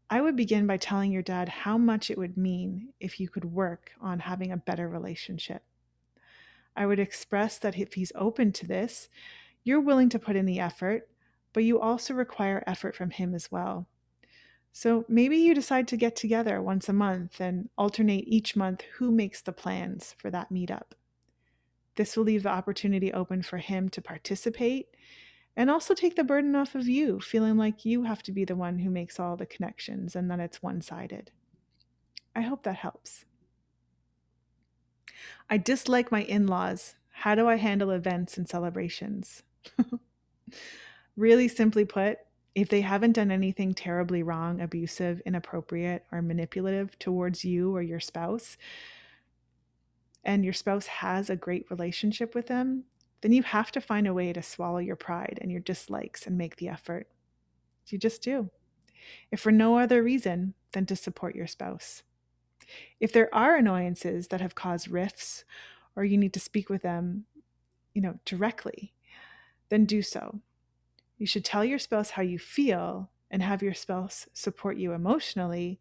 I 0.08 0.22
would 0.22 0.36
begin 0.36 0.68
by 0.68 0.78
telling 0.78 1.12
your 1.12 1.24
dad 1.24 1.50
how 1.50 1.80
much 1.80 2.12
it 2.12 2.18
would 2.18 2.38
mean 2.38 2.90
if 3.00 3.20
you 3.20 3.28
could 3.28 3.46
work 3.46 3.90
on 4.00 4.20
having 4.20 4.52
a 4.52 4.58
better 4.58 4.88
relationship. 4.88 5.64
I 6.78 6.86
would 6.86 7.00
express 7.00 7.58
that 7.58 7.76
if 7.76 7.94
he's 7.94 8.12
open 8.14 8.52
to 8.52 8.68
this, 8.68 9.10
you're 9.64 9.82
willing 9.82 10.10
to 10.10 10.20
put 10.20 10.36
in 10.36 10.46
the 10.46 10.60
effort, 10.60 11.10
but 11.54 11.64
you 11.64 11.80
also 11.80 12.14
require 12.14 12.64
effort 12.68 12.96
from 12.96 13.10
him 13.10 13.34
as 13.34 13.52
well. 13.52 13.88
So 14.72 15.04
maybe 15.08 15.38
you 15.38 15.56
decide 15.56 15.88
to 15.88 15.98
get 15.98 16.16
together 16.16 16.62
once 16.62 16.88
a 16.88 16.94
month 16.94 17.42
and 17.42 17.68
alternate 17.80 18.26
each 18.28 18.56
month 18.56 18.84
who 18.98 19.12
makes 19.12 19.42
the 19.42 19.52
plans 19.52 20.14
for 20.20 20.30
that 20.30 20.52
meetup. 20.52 20.92
This 21.96 22.16
will 22.16 22.26
leave 22.26 22.44
the 22.44 22.50
opportunity 22.50 23.12
open 23.12 23.42
for 23.42 23.58
him 23.58 23.90
to 23.90 24.04
participate 24.04 24.90
and 25.56 25.70
also 25.70 25.94
take 25.94 26.16
the 26.16 26.24
burden 26.24 26.56
off 26.56 26.76
of 26.76 26.88
you, 26.88 27.20
feeling 27.20 27.58
like 27.58 27.86
you 27.86 28.04
have 28.04 28.24
to 28.24 28.32
be 28.32 28.46
the 28.46 28.56
one 28.56 28.80
who 28.80 28.90
makes 28.90 29.20
all 29.20 29.36
the 29.36 29.46
connections 29.46 30.16
and 30.16 30.30
that 30.32 30.40
it's 30.40 30.64
one 30.64 30.82
sided. 30.82 31.32
I 32.36 32.42
hope 32.42 32.64
that 32.64 32.78
helps. 32.78 33.26
I 35.50 35.58
dislike 35.58 36.12
my 36.12 36.24
in 36.24 36.48
laws. 36.48 36.96
How 37.12 37.36
do 37.36 37.48
I 37.48 37.56
handle 37.56 37.92
events 37.92 38.38
and 38.38 38.50
celebrations? 38.50 39.44
really 41.16 41.48
simply 41.48 41.86
put, 41.86 42.18
if 42.56 42.70
they 42.70 42.82
haven't 42.82 43.14
done 43.14 43.32
anything 43.32 43.74
terribly 43.74 44.24
wrong, 44.24 44.62
abusive, 44.62 45.22
inappropriate, 45.26 46.06
or 46.12 46.22
manipulative 46.22 46.98
towards 47.00 47.46
you 47.46 47.76
or 47.76 47.82
your 47.82 48.00
spouse, 48.00 48.58
and 50.24 50.44
your 50.44 50.54
spouse 50.54 50.88
has 50.88 51.30
a 51.30 51.36
great 51.36 51.70
relationship 51.70 52.34
with 52.34 52.48
them, 52.48 52.86
then 53.24 53.32
you 53.32 53.42
have 53.42 53.72
to 53.72 53.80
find 53.80 54.06
a 54.06 54.14
way 54.14 54.34
to 54.34 54.44
swallow 54.44 54.80
your 54.80 54.98
pride 54.98 55.40
and 55.42 55.50
your 55.50 55.62
dislikes 55.62 56.28
and 56.28 56.38
make 56.38 56.58
the 56.58 56.68
effort. 56.68 57.08
You 57.88 57.98
just 57.98 58.22
do. 58.22 58.50
If 59.32 59.40
for 59.40 59.52
no 59.52 59.78
other 59.78 60.04
reason 60.04 60.56
than 60.74 60.86
to 60.88 60.96
support 60.98 61.34
your 61.34 61.48
spouse. 61.48 62.04
If 63.00 63.14
there 63.14 63.34
are 63.34 63.56
annoyances 63.56 64.28
that 64.28 64.42
have 64.42 64.56
caused 64.56 64.90
rifts 64.90 65.46
or 65.96 66.04
you 66.04 66.18
need 66.18 66.34
to 66.34 66.40
speak 66.42 66.70
with 66.70 66.82
them, 66.82 67.24
you 67.94 68.02
know, 68.02 68.20
directly, 68.26 68.94
then 69.70 69.86
do 69.86 70.02
so. 70.02 70.42
You 71.18 71.26
should 71.26 71.46
tell 71.46 71.64
your 71.64 71.80
spouse 71.80 72.12
how 72.12 72.24
you 72.24 72.38
feel 72.38 73.10
and 73.32 73.42
have 73.42 73.64
your 73.64 73.74
spouse 73.74 74.28
support 74.34 74.76
you 74.76 74.92
emotionally, 74.92 75.80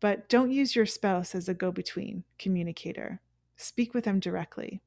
but 0.00 0.28
don't 0.28 0.50
use 0.50 0.74
your 0.74 0.86
spouse 0.86 1.36
as 1.36 1.48
a 1.48 1.54
go 1.54 1.70
between 1.70 2.24
communicator. 2.36 3.20
Speak 3.56 3.94
with 3.94 4.02
them 4.02 4.18
directly. 4.18 4.82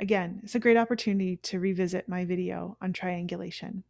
Again, 0.00 0.40
it's 0.42 0.54
a 0.54 0.60
great 0.60 0.78
opportunity 0.78 1.36
to 1.36 1.60
revisit 1.60 2.08
my 2.08 2.24
video 2.24 2.78
on 2.80 2.94
triangulation. 2.94 3.84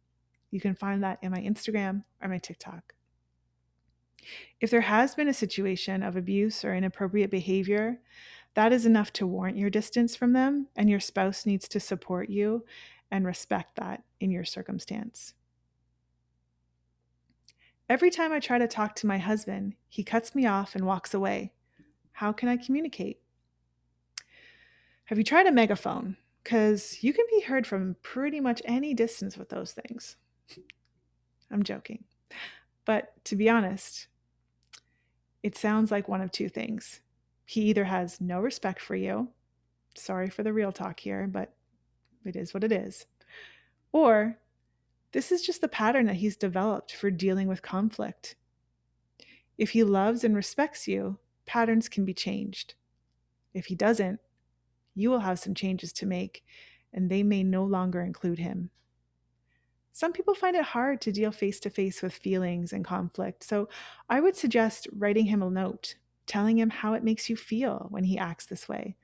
You 0.51 0.59
can 0.59 0.75
find 0.75 1.01
that 1.01 1.19
in 1.21 1.31
my 1.31 1.39
Instagram 1.39 2.03
or 2.21 2.27
my 2.27 2.37
TikTok. 2.37 2.95
If 4.59 4.69
there 4.69 4.81
has 4.81 5.15
been 5.15 5.29
a 5.29 5.33
situation 5.33 6.03
of 6.03 6.17
abuse 6.17 6.65
or 6.65 6.75
inappropriate 6.75 7.31
behavior, 7.31 8.01
that 8.55 8.73
is 8.73 8.85
enough 8.85 9.13
to 9.13 9.25
warrant 9.25 9.57
your 9.57 9.69
distance 9.69 10.13
from 10.13 10.33
them, 10.33 10.67
and 10.75 10.89
your 10.89 10.99
spouse 10.99 11.45
needs 11.45 11.69
to 11.69 11.79
support 11.79 12.29
you 12.29 12.65
and 13.09 13.25
respect 13.25 13.77
that 13.77 14.03
in 14.19 14.31
your 14.31 14.43
circumstance. 14.43 15.33
Every 17.87 18.11
time 18.11 18.33
I 18.33 18.41
try 18.41 18.57
to 18.57 18.67
talk 18.67 18.95
to 18.95 19.07
my 19.07 19.17
husband, 19.17 19.75
he 19.87 20.03
cuts 20.03 20.35
me 20.35 20.45
off 20.45 20.75
and 20.75 20.85
walks 20.85 21.13
away. 21.13 21.53
How 22.11 22.33
can 22.33 22.49
I 22.49 22.57
communicate? 22.57 23.20
Have 25.11 25.17
you 25.17 25.25
tried 25.25 25.45
a 25.45 25.51
megaphone? 25.51 26.15
Because 26.41 27.03
you 27.03 27.11
can 27.11 27.25
be 27.29 27.41
heard 27.41 27.67
from 27.67 27.97
pretty 28.01 28.39
much 28.39 28.61
any 28.63 28.93
distance 28.93 29.37
with 29.37 29.49
those 29.49 29.73
things. 29.73 30.15
I'm 31.51 31.63
joking. 31.63 32.05
But 32.85 33.11
to 33.25 33.35
be 33.35 33.49
honest, 33.49 34.07
it 35.43 35.57
sounds 35.57 35.91
like 35.91 36.07
one 36.07 36.21
of 36.21 36.31
two 36.31 36.47
things. 36.47 37.01
He 37.43 37.63
either 37.63 37.83
has 37.83 38.21
no 38.21 38.39
respect 38.39 38.79
for 38.79 38.95
you, 38.95 39.27
sorry 39.97 40.29
for 40.29 40.43
the 40.43 40.53
real 40.53 40.71
talk 40.71 41.01
here, 41.01 41.27
but 41.29 41.55
it 42.23 42.37
is 42.37 42.53
what 42.53 42.63
it 42.63 42.71
is, 42.71 43.05
or 43.91 44.37
this 45.11 45.29
is 45.29 45.41
just 45.41 45.59
the 45.59 45.67
pattern 45.67 46.05
that 46.05 46.15
he's 46.15 46.37
developed 46.37 46.93
for 46.93 47.11
dealing 47.11 47.49
with 47.49 47.61
conflict. 47.61 48.37
If 49.57 49.71
he 49.71 49.83
loves 49.83 50.23
and 50.23 50.37
respects 50.37 50.87
you, 50.87 51.17
patterns 51.45 51.89
can 51.89 52.05
be 52.05 52.13
changed. 52.13 52.75
If 53.53 53.65
he 53.65 53.75
doesn't, 53.75 54.21
you 54.95 55.09
will 55.09 55.19
have 55.19 55.39
some 55.39 55.53
changes 55.53 55.93
to 55.93 56.05
make, 56.05 56.43
and 56.93 57.09
they 57.09 57.23
may 57.23 57.43
no 57.43 57.63
longer 57.63 58.01
include 58.01 58.39
him. 58.39 58.69
Some 59.93 60.13
people 60.13 60.33
find 60.33 60.55
it 60.55 60.63
hard 60.63 61.01
to 61.01 61.11
deal 61.11 61.31
face 61.31 61.59
to 61.61 61.69
face 61.69 62.01
with 62.01 62.13
feelings 62.13 62.71
and 62.73 62.85
conflict, 62.85 63.43
so 63.43 63.69
I 64.09 64.21
would 64.21 64.35
suggest 64.35 64.87
writing 64.95 65.25
him 65.25 65.41
a 65.41 65.49
note, 65.49 65.95
telling 66.25 66.57
him 66.57 66.69
how 66.69 66.93
it 66.93 67.03
makes 67.03 67.29
you 67.29 67.35
feel 67.35 67.87
when 67.89 68.05
he 68.05 68.17
acts 68.17 68.45
this 68.45 68.69
way. 68.69 68.95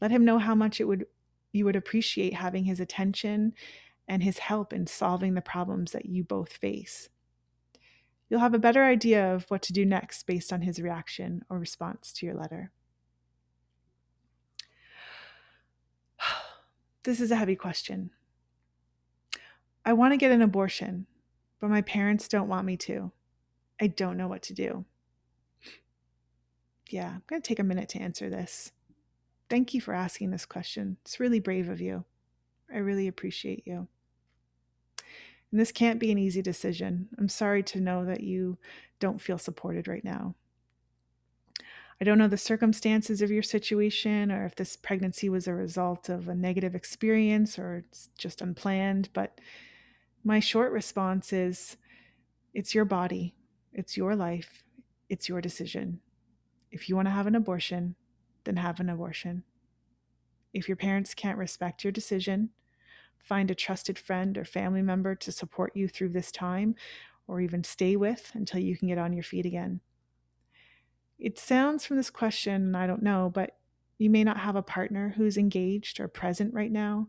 Let 0.00 0.10
him 0.12 0.24
know 0.24 0.38
how 0.38 0.54
much 0.54 0.80
it 0.80 0.84
would 0.84 1.06
you 1.52 1.64
would 1.64 1.76
appreciate 1.76 2.34
having 2.34 2.64
his 2.64 2.78
attention 2.78 3.54
and 4.06 4.22
his 4.22 4.38
help 4.38 4.72
in 4.72 4.86
solving 4.86 5.34
the 5.34 5.40
problems 5.40 5.92
that 5.92 6.06
you 6.06 6.22
both 6.22 6.52
face. 6.52 7.08
You'll 8.28 8.40
have 8.40 8.54
a 8.54 8.58
better 8.58 8.84
idea 8.84 9.34
of 9.34 9.44
what 9.48 9.62
to 9.62 9.72
do 9.72 9.84
next 9.84 10.26
based 10.26 10.52
on 10.52 10.62
his 10.62 10.80
reaction 10.80 11.42
or 11.48 11.58
response 11.58 12.12
to 12.14 12.26
your 12.26 12.34
letter. 12.34 12.70
This 17.08 17.22
is 17.22 17.30
a 17.30 17.36
heavy 17.36 17.56
question. 17.56 18.10
I 19.82 19.94
want 19.94 20.12
to 20.12 20.18
get 20.18 20.30
an 20.30 20.42
abortion, 20.42 21.06
but 21.58 21.70
my 21.70 21.80
parents 21.80 22.28
don't 22.28 22.50
want 22.50 22.66
me 22.66 22.76
to. 22.76 23.12
I 23.80 23.86
don't 23.86 24.18
know 24.18 24.28
what 24.28 24.42
to 24.42 24.52
do. 24.52 24.84
Yeah, 26.90 27.08
I'm 27.08 27.22
going 27.26 27.40
to 27.40 27.48
take 27.48 27.60
a 27.60 27.64
minute 27.64 27.88
to 27.88 27.98
answer 27.98 28.28
this. 28.28 28.72
Thank 29.48 29.72
you 29.72 29.80
for 29.80 29.94
asking 29.94 30.32
this 30.32 30.44
question. 30.44 30.98
It's 31.00 31.18
really 31.18 31.40
brave 31.40 31.70
of 31.70 31.80
you. 31.80 32.04
I 32.70 32.76
really 32.76 33.08
appreciate 33.08 33.62
you. 33.66 33.88
And 35.50 35.58
this 35.58 35.72
can't 35.72 35.98
be 35.98 36.12
an 36.12 36.18
easy 36.18 36.42
decision. 36.42 37.08
I'm 37.16 37.30
sorry 37.30 37.62
to 37.62 37.80
know 37.80 38.04
that 38.04 38.20
you 38.20 38.58
don't 39.00 39.18
feel 39.18 39.38
supported 39.38 39.88
right 39.88 40.04
now. 40.04 40.34
I 42.00 42.04
don't 42.04 42.18
know 42.18 42.28
the 42.28 42.38
circumstances 42.38 43.22
of 43.22 43.30
your 43.30 43.42
situation 43.42 44.30
or 44.30 44.44
if 44.44 44.54
this 44.54 44.76
pregnancy 44.76 45.28
was 45.28 45.48
a 45.48 45.54
result 45.54 46.08
of 46.08 46.28
a 46.28 46.34
negative 46.34 46.74
experience 46.76 47.58
or 47.58 47.76
it's 47.76 48.10
just 48.16 48.40
unplanned, 48.40 49.08
but 49.12 49.40
my 50.22 50.38
short 50.38 50.70
response 50.70 51.32
is 51.32 51.76
it's 52.54 52.74
your 52.74 52.84
body, 52.84 53.34
it's 53.72 53.96
your 53.96 54.14
life, 54.14 54.62
it's 55.08 55.28
your 55.28 55.40
decision. 55.40 56.00
If 56.70 56.88
you 56.88 56.94
want 56.94 57.06
to 57.06 57.12
have 57.12 57.26
an 57.26 57.34
abortion, 57.34 57.96
then 58.44 58.56
have 58.56 58.78
an 58.78 58.90
abortion. 58.90 59.42
If 60.54 60.68
your 60.68 60.76
parents 60.76 61.14
can't 61.14 61.38
respect 61.38 61.82
your 61.82 61.92
decision, 61.92 62.50
find 63.18 63.50
a 63.50 63.54
trusted 63.56 63.98
friend 63.98 64.38
or 64.38 64.44
family 64.44 64.82
member 64.82 65.16
to 65.16 65.32
support 65.32 65.74
you 65.74 65.88
through 65.88 66.10
this 66.10 66.30
time 66.30 66.76
or 67.26 67.40
even 67.40 67.64
stay 67.64 67.96
with 67.96 68.30
until 68.34 68.60
you 68.60 68.76
can 68.76 68.88
get 68.88 68.98
on 68.98 69.12
your 69.12 69.24
feet 69.24 69.46
again. 69.46 69.80
It 71.18 71.38
sounds 71.38 71.84
from 71.84 71.96
this 71.96 72.10
question, 72.10 72.54
and 72.54 72.76
I 72.76 72.86
don't 72.86 73.02
know, 73.02 73.30
but 73.32 73.56
you 73.98 74.08
may 74.08 74.22
not 74.22 74.38
have 74.38 74.56
a 74.56 74.62
partner 74.62 75.14
who's 75.16 75.36
engaged 75.36 75.98
or 75.98 76.06
present 76.06 76.54
right 76.54 76.70
now. 76.70 77.08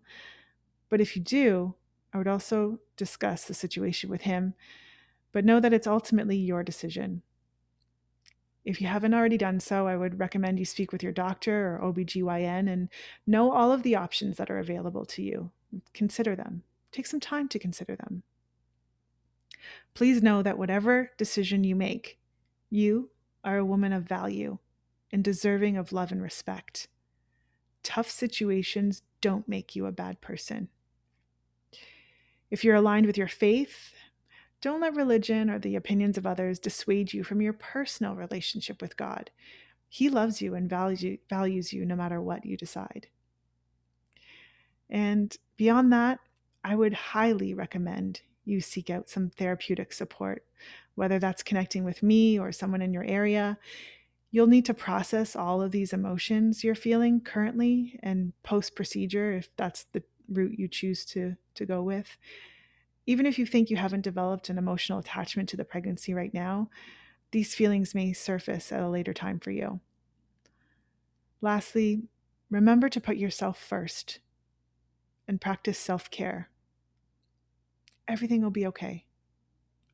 But 0.90 1.00
if 1.00 1.16
you 1.16 1.22
do, 1.22 1.76
I 2.12 2.18
would 2.18 2.28
also 2.28 2.80
discuss 2.98 3.46
the 3.46 3.54
situation 3.54 4.10
with 4.10 4.22
him, 4.22 4.56
but 5.32 5.46
know 5.46 5.60
that 5.60 5.74
it's 5.74 5.86
ultimately 5.86 6.38
your 6.38 6.64
decision. 6.64 7.22
If 8.66 8.82
you 8.82 8.88
haven't 8.88 9.14
already 9.14 9.38
done 9.38 9.60
so, 9.60 9.88
I 9.88 9.96
would 9.96 10.20
recommend 10.20 10.60
you 10.60 10.66
speak 10.66 10.92
with 10.92 11.04
your 11.04 11.12
doctor 11.12 11.76
or 11.76 11.94
OBGYN 11.94 12.72
and 12.72 12.90
know 13.28 13.52
all 13.52 13.72
of 13.72 13.84
the 13.84 13.96
options 13.96 14.38
that 14.38 14.50
are 14.50 14.60
available 14.60 15.06
to 15.06 15.22
you. 15.22 15.52
Consider 15.94 16.36
them. 16.36 16.64
Take 16.92 17.06
some 17.06 17.20
time 17.20 17.48
to 17.50 17.60
consider 17.60 17.96
them. 17.96 18.24
Please 19.94 20.24
know 20.24 20.42
that 20.42 20.58
whatever 20.58 21.12
decision 21.18 21.64
you 21.64 21.76
make, 21.76 22.20
you 22.70 23.10
are 23.44 23.58
a 23.58 23.66
woman 23.66 23.94
of 23.94 24.04
value 24.04 24.58
and 25.12 25.24
deserving 25.24 25.78
of 25.78 25.92
love 25.92 26.12
and 26.12 26.22
respect. 26.22 26.88
Tough 27.84 28.10
situations 28.10 29.02
don't 29.22 29.48
make 29.48 29.76
you 29.76 29.86
a 29.86 29.92
bad 29.92 30.22
person. 30.22 30.70
If 32.52 32.64
you're 32.64 32.76
aligned 32.76 33.06
with 33.06 33.18
your 33.18 33.28
faith, 33.28 33.94
don't 34.62 34.82
let 34.82 34.96
religion 34.96 35.50
or 35.50 35.60
the 35.60 35.76
opinions 35.76 36.18
of 36.18 36.28
others 36.28 36.60
dissuade 36.60 37.14
you 37.14 37.24
from 37.24 37.42
your 37.42 37.54
personal 37.54 38.16
relationship 38.16 38.82
with 38.82 38.98
God. 38.98 39.32
He 39.88 40.10
loves 40.10 40.42
you 40.42 40.54
and 40.56 40.70
values 40.70 41.74
you 41.74 41.86
no 41.86 41.96
matter 41.96 42.22
what 42.22 42.46
you 42.46 42.58
decide. 42.58 43.08
And 44.90 45.36
beyond 45.56 45.94
that, 45.94 46.20
I 46.64 46.76
would 46.76 46.94
highly 46.94 47.54
recommend 47.54 48.22
you 48.44 48.60
seek 48.60 48.90
out 48.90 49.08
some 49.08 49.30
therapeutic 49.30 49.94
support, 49.94 50.44
whether 51.00 51.18
that's 51.18 51.44
connecting 51.44 51.86
with 51.86 52.04
me 52.04 52.38
or 52.38 52.52
someone 52.52 52.82
in 52.82 52.92
your 52.92 53.06
area. 53.06 53.58
You'll 54.32 54.48
need 54.48 54.66
to 54.66 54.74
process 54.74 55.34
all 55.34 55.62
of 55.62 55.72
these 55.72 55.94
emotions 55.94 56.62
you're 56.62 56.76
feeling 56.76 57.22
currently 57.22 57.98
and 58.04 58.34
post 58.44 58.76
procedure, 58.76 59.32
if 59.32 59.48
that's 59.56 59.86
the 59.94 60.04
route 60.28 60.60
you 60.60 60.68
choose 60.68 61.06
to, 61.06 61.38
to 61.56 61.66
go 61.66 61.82
with. 61.82 62.18
Even 63.06 63.26
if 63.26 63.40
you 63.40 63.46
think 63.46 63.70
you 63.70 63.78
haven't 63.78 64.02
developed 64.02 64.50
an 64.50 64.58
emotional 64.58 65.00
attachment 65.00 65.48
to 65.48 65.56
the 65.56 65.64
pregnancy 65.64 66.14
right 66.14 66.34
now, 66.34 66.70
these 67.32 67.56
feelings 67.56 67.96
may 67.96 68.12
surface 68.12 68.70
at 68.70 68.84
a 68.84 68.90
later 68.90 69.14
time 69.14 69.40
for 69.40 69.52
you. 69.52 69.80
Lastly, 71.40 72.10
remember 72.50 72.90
to 72.90 73.00
put 73.00 73.16
yourself 73.16 73.58
first 73.58 74.20
and 75.30 75.40
practice 75.40 75.80
self 75.80 76.12
care. 76.12 76.50
Everything 78.06 78.42
will 78.42 78.52
be 78.52 78.68
okay. 78.68 79.06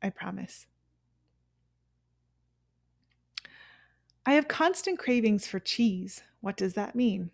I 0.02 0.10
promise. 0.10 0.66
I 4.26 4.32
have 4.32 4.48
constant 4.48 4.98
cravings 4.98 5.46
for 5.46 5.60
cheese. 5.60 6.24
What 6.40 6.56
does 6.56 6.74
that 6.74 6.96
mean? 6.96 7.30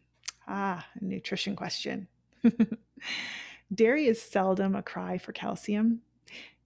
Ah, 0.46 0.86
a 1.00 1.04
nutrition 1.04 1.56
question. 1.56 2.06
Dairy 3.74 4.06
is 4.06 4.20
seldom 4.20 4.76
a 4.76 4.82
cry 4.82 5.16
for 5.16 5.32
calcium. 5.32 6.02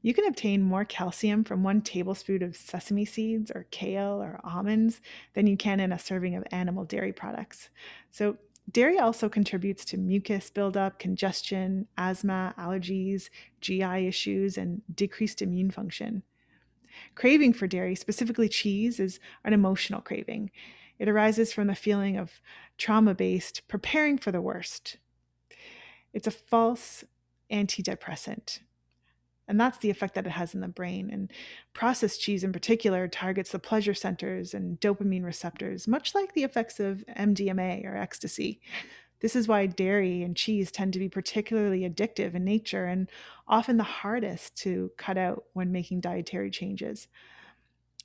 You 0.03 0.13
can 0.15 0.27
obtain 0.27 0.63
more 0.63 0.85
calcium 0.85 1.45
from 1.45 1.63
one 1.63 1.81
tablespoon 1.81 2.43
of 2.43 2.57
sesame 2.57 3.05
seeds 3.05 3.53
or 3.53 3.67
kale 3.71 4.21
or 4.21 4.41
almonds 4.43 5.01
than 5.35 5.47
you 5.47 5.57
can 5.57 5.79
in 5.79 5.93
a 5.93 5.99
serving 5.99 6.35
of 6.35 6.45
animal 6.51 6.85
dairy 6.85 7.13
products. 7.13 7.71
So, 8.11 8.37
Dairy 8.73 8.99
also 8.99 9.29
contributes 9.29 9.85
to 9.85 9.97
mucus 9.97 10.51
buildup, 10.51 10.99
congestion, 10.99 11.87
asthma, 11.97 12.53
allergies, 12.59 13.31
GI 13.61 14.09
issues, 14.09 14.59
and 14.59 14.83
decreased 14.93 15.41
immune 15.41 15.71
function. 15.71 16.25
Craving 17.15 17.53
for 17.53 17.67
dairy, 17.67 17.95
specifically 17.95 18.49
cheese, 18.49 19.01
is 19.01 19.21
an 19.45 19.53
emotional 19.53 20.01
craving. 20.01 20.51
It 20.99 21.09
arises 21.09 21.53
from 21.53 21.67
the 21.67 21.75
feeling 21.75 22.17
of 22.17 22.41
trauma 22.79 23.15
based 23.15 23.63
preparing 23.69 24.19
for 24.19 24.33
the 24.33 24.41
worst. 24.41 24.97
It's 26.13 26.27
a 26.27 26.31
false 26.31 27.05
antidepressant. 27.51 28.61
And 29.49 29.61
that's 29.61 29.79
the 29.79 29.91
effect 29.91 30.15
that 30.15 30.27
it 30.27 30.31
has 30.31 30.55
in 30.55 30.61
the 30.61 30.69
brain. 30.69 31.11
And 31.11 31.31
processed 31.73 32.21
cheese, 32.21 32.43
in 32.43 32.53
particular, 32.53 33.07
targets 33.07 33.53
the 33.53 33.59
pleasure 33.59 33.95
centers 33.95 34.55
and 34.55 34.81
dopamine 34.81 35.25
receptors, 35.25 35.87
much 35.87 36.15
like 36.15 36.35
the 36.35 36.43
effects 36.43 36.81
of 36.81 37.05
MDMA 37.17 37.85
or 37.87 37.97
ecstasy. 37.97 38.61
This 39.27 39.35
is 39.35 39.49
why 39.49 39.67
dairy 39.67 40.23
and 40.23 40.37
cheese 40.37 40.71
tend 40.71 40.93
to 40.93 41.01
be 41.01 41.09
particularly 41.09 41.81
addictive 41.81 42.37
in 42.37 42.45
nature 42.45 42.85
and 42.85 43.11
often 43.49 43.77
the 43.77 43.83
hardest 43.83 44.57
to 44.59 44.93
cut 44.97 45.19
out 45.19 45.43
when 45.53 45.73
making 45.73 45.99
dietary 45.99 46.49
changes. 46.49 47.09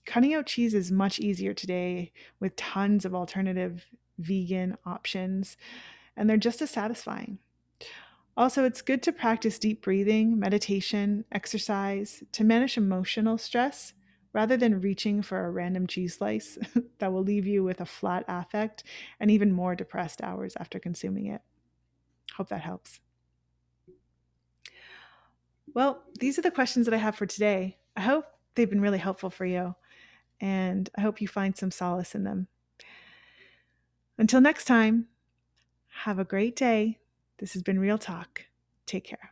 Cutting 0.04 0.34
out 0.34 0.48
cheese 0.48 0.74
is 0.74 0.92
much 0.92 1.20
easier 1.20 1.54
today 1.54 2.12
with 2.40 2.56
tons 2.56 3.06
of 3.06 3.14
alternative 3.14 3.86
vegan 4.18 4.80
options, 4.84 5.58
and 6.18 6.28
they're 6.28 6.38
just 6.38 6.60
as 6.60 6.72
satisfying. 6.72 7.38
Also, 8.36 8.66
it's 8.66 8.82
good 8.82 9.04
to 9.04 9.12
practice 9.12 9.60
deep 9.60 9.84
breathing, 9.84 10.40
meditation, 10.40 11.26
exercise 11.32 12.24
to 12.32 12.44
manage 12.44 12.78
emotional 12.78 13.38
stress 13.38 13.94
rather 14.34 14.58
than 14.58 14.82
reaching 14.82 15.22
for 15.22 15.46
a 15.46 15.52
random 15.52 15.88
cheese 15.88 16.16
slice 16.18 16.58
that 17.00 17.12
will 17.12 17.24
leave 17.24 17.46
you 17.46 17.64
with 17.64 17.82
a 17.82 17.86
flat 17.86 18.24
affect 18.28 18.84
and 19.20 19.30
even 19.30 19.52
more 19.52 19.76
depressed 19.76 20.22
hours 20.22 20.54
after 20.60 20.80
consuming 20.80 21.28
it. 21.28 21.42
Hope 22.36 22.50
that 22.50 22.62
helps. 22.62 23.00
Well, 25.74 26.04
these 26.20 26.38
are 26.38 26.42
the 26.42 26.52
questions 26.52 26.86
that 26.86 26.94
I 26.94 26.98
have 26.98 27.16
for 27.16 27.26
today. 27.26 27.78
I 27.96 28.02
hope 28.02 28.26
they've 28.56 28.70
been 28.70 28.82
really 28.82 28.98
helpful 28.98 29.30
for 29.30 29.46
you, 29.46 29.76
and 30.40 30.90
I 30.98 31.02
hope 31.02 31.22
you 31.22 31.28
find 31.28 31.56
some 31.56 31.72
solace 31.72 32.16
in 32.16 32.24
them. 32.24 32.48
Until 34.18 34.42
next 34.42 34.66
time, 34.66 35.08
have 36.04 36.20
a 36.20 36.26
great 36.26 36.56
day. 36.56 37.00
This 37.38 37.54
has 37.54 37.64
been 37.64 37.80
Real 37.80 37.98
Talk. 37.98 38.46
Take 38.86 39.06
care. 39.06 39.31